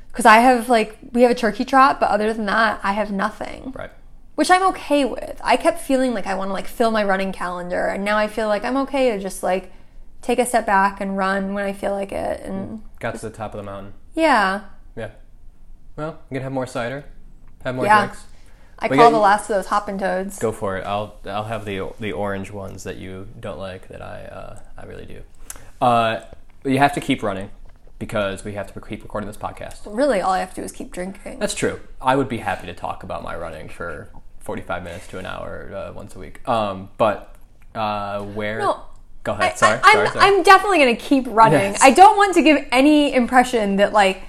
[0.08, 3.10] Because I have like we have a turkey trot, but other than that, I have
[3.10, 3.90] nothing, Right.
[4.34, 5.40] Which I'm okay with.
[5.44, 8.26] I kept feeling like I want to like fill my running calendar, and now I
[8.28, 9.72] feel like I'm okay to just like
[10.22, 12.40] take a step back and run when I feel like it.
[12.42, 13.92] And Got to the top of the mountain.
[14.14, 14.62] yeah,
[14.96, 15.10] Yeah.
[15.96, 17.04] Well, you can have more cider,
[17.64, 17.98] have more Yeah.
[18.06, 18.24] drinks.
[18.78, 20.38] I We call got- the last of those hoppin' toads.
[20.38, 20.84] Go for it.
[20.86, 24.86] I'll I'll have the the orange ones that you don't like that I uh, I
[24.86, 25.22] really do.
[25.80, 26.20] Uh,
[26.64, 27.50] you have to keep running
[27.98, 29.80] because we have to keep recording this podcast.
[29.86, 31.38] Really, all I have to do is keep drinking.
[31.38, 31.78] That's true.
[32.00, 34.08] I would be happy to talk about my running for
[34.42, 36.46] 45 minutes to an hour uh, once a week.
[36.48, 37.34] Um, but
[37.74, 38.58] uh, where?
[38.58, 38.82] No.
[39.24, 39.58] Go I, ahead.
[39.58, 39.80] Sorry.
[39.82, 40.24] I, sorry, am sorry.
[40.24, 41.72] I'm definitely going to keep running.
[41.72, 41.82] Yes.
[41.82, 44.22] I don't want to give any impression that like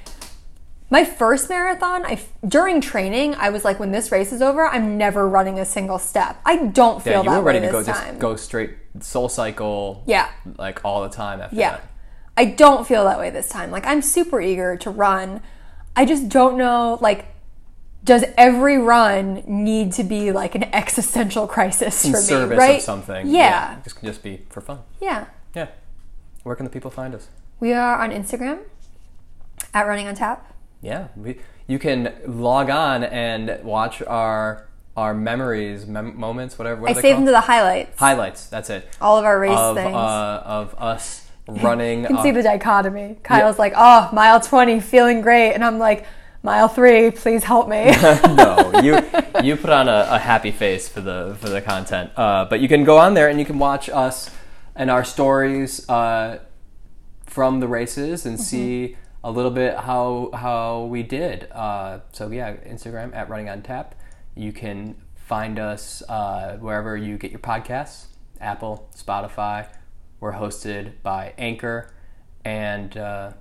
[0.94, 4.96] my first marathon, I during training, I was like, when this race is over, I'm
[4.96, 6.40] never running a single step.
[6.46, 7.10] I don't feel that.
[7.12, 8.10] yeah, you that were ready to go time.
[8.10, 10.04] just go straight SoulCycle.
[10.06, 10.30] Yeah.
[10.60, 11.88] Like all the time after yeah, that.
[12.38, 13.72] I don't feel that way this time.
[13.72, 15.42] Like I'm super eager to run.
[15.96, 17.26] I just don't know like.
[18.04, 22.58] Does every run need to be like an existential crisis In for service me?
[22.58, 22.78] Right?
[22.78, 23.28] of something.
[23.28, 23.80] Yeah.
[23.84, 24.80] Just can just be for fun.
[25.00, 25.26] yeah.
[25.56, 25.68] Yeah.
[26.44, 27.30] Where can the people find us?
[27.60, 28.60] We are on Instagram
[29.74, 30.54] at Running on Tap.
[30.82, 31.38] Yeah, we,
[31.68, 36.82] you can log on and watch our our memories, mem- moments, whatever.
[36.82, 37.98] What I saved them to the highlights.
[37.98, 38.48] highlights.
[38.48, 38.88] That's it.
[39.02, 39.96] all of our race Of things.
[39.96, 42.02] uh, of us running.
[42.02, 43.18] you can see uh, the dichotomy.
[43.24, 46.06] Kyle's like, "Oh, mile twenty, feeling great," and I'm like,
[46.44, 47.86] "Mile three, please help me."
[48.36, 49.00] no, you
[49.44, 52.12] you put on a, a happy face for the for the content.
[52.16, 54.30] Uh, but you can go on there and you can watch us
[54.76, 56.40] and our stories uh,
[57.26, 61.50] from the races and see a little bit how how we did.
[61.52, 63.96] Uh, so yeah, Instagram at Running on Tap.
[64.36, 68.08] You can find us uh, wherever you get your podcasts,
[68.42, 69.68] Apple, Spotify.
[70.20, 71.94] We're hosted by Anchor,
[72.44, 73.34] and uh,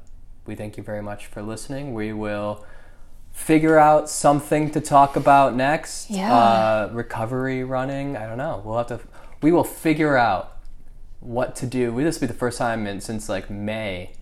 [0.47, 1.95] we thank you very much for listening.
[1.95, 2.65] We will
[3.33, 6.11] figure out something to talk about next.
[6.11, 6.33] Yeah.
[6.33, 8.17] Uh, recovery running.
[8.17, 8.63] I don't know.
[8.65, 9.01] We'll have to.
[9.41, 10.59] We will figure out
[11.21, 11.93] what to do.
[11.93, 14.13] We this will be the first time in since like May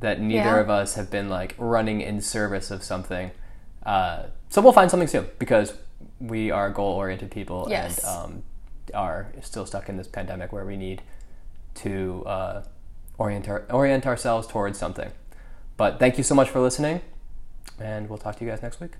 [0.00, 0.60] that neither Yeah.
[0.60, 3.30] of us have been like running in service of something.
[3.84, 5.74] Uh, so we'll find something soon because
[6.20, 7.98] we are goal oriented people Yes.
[8.04, 8.42] and um,
[8.94, 11.02] are still stuck in this pandemic where we need
[11.76, 12.62] to uh,
[13.18, 15.10] orient our, orient ourselves towards something.
[15.76, 17.00] But thank you so much for listening,
[17.80, 18.92] and we'll talk to you guys next week.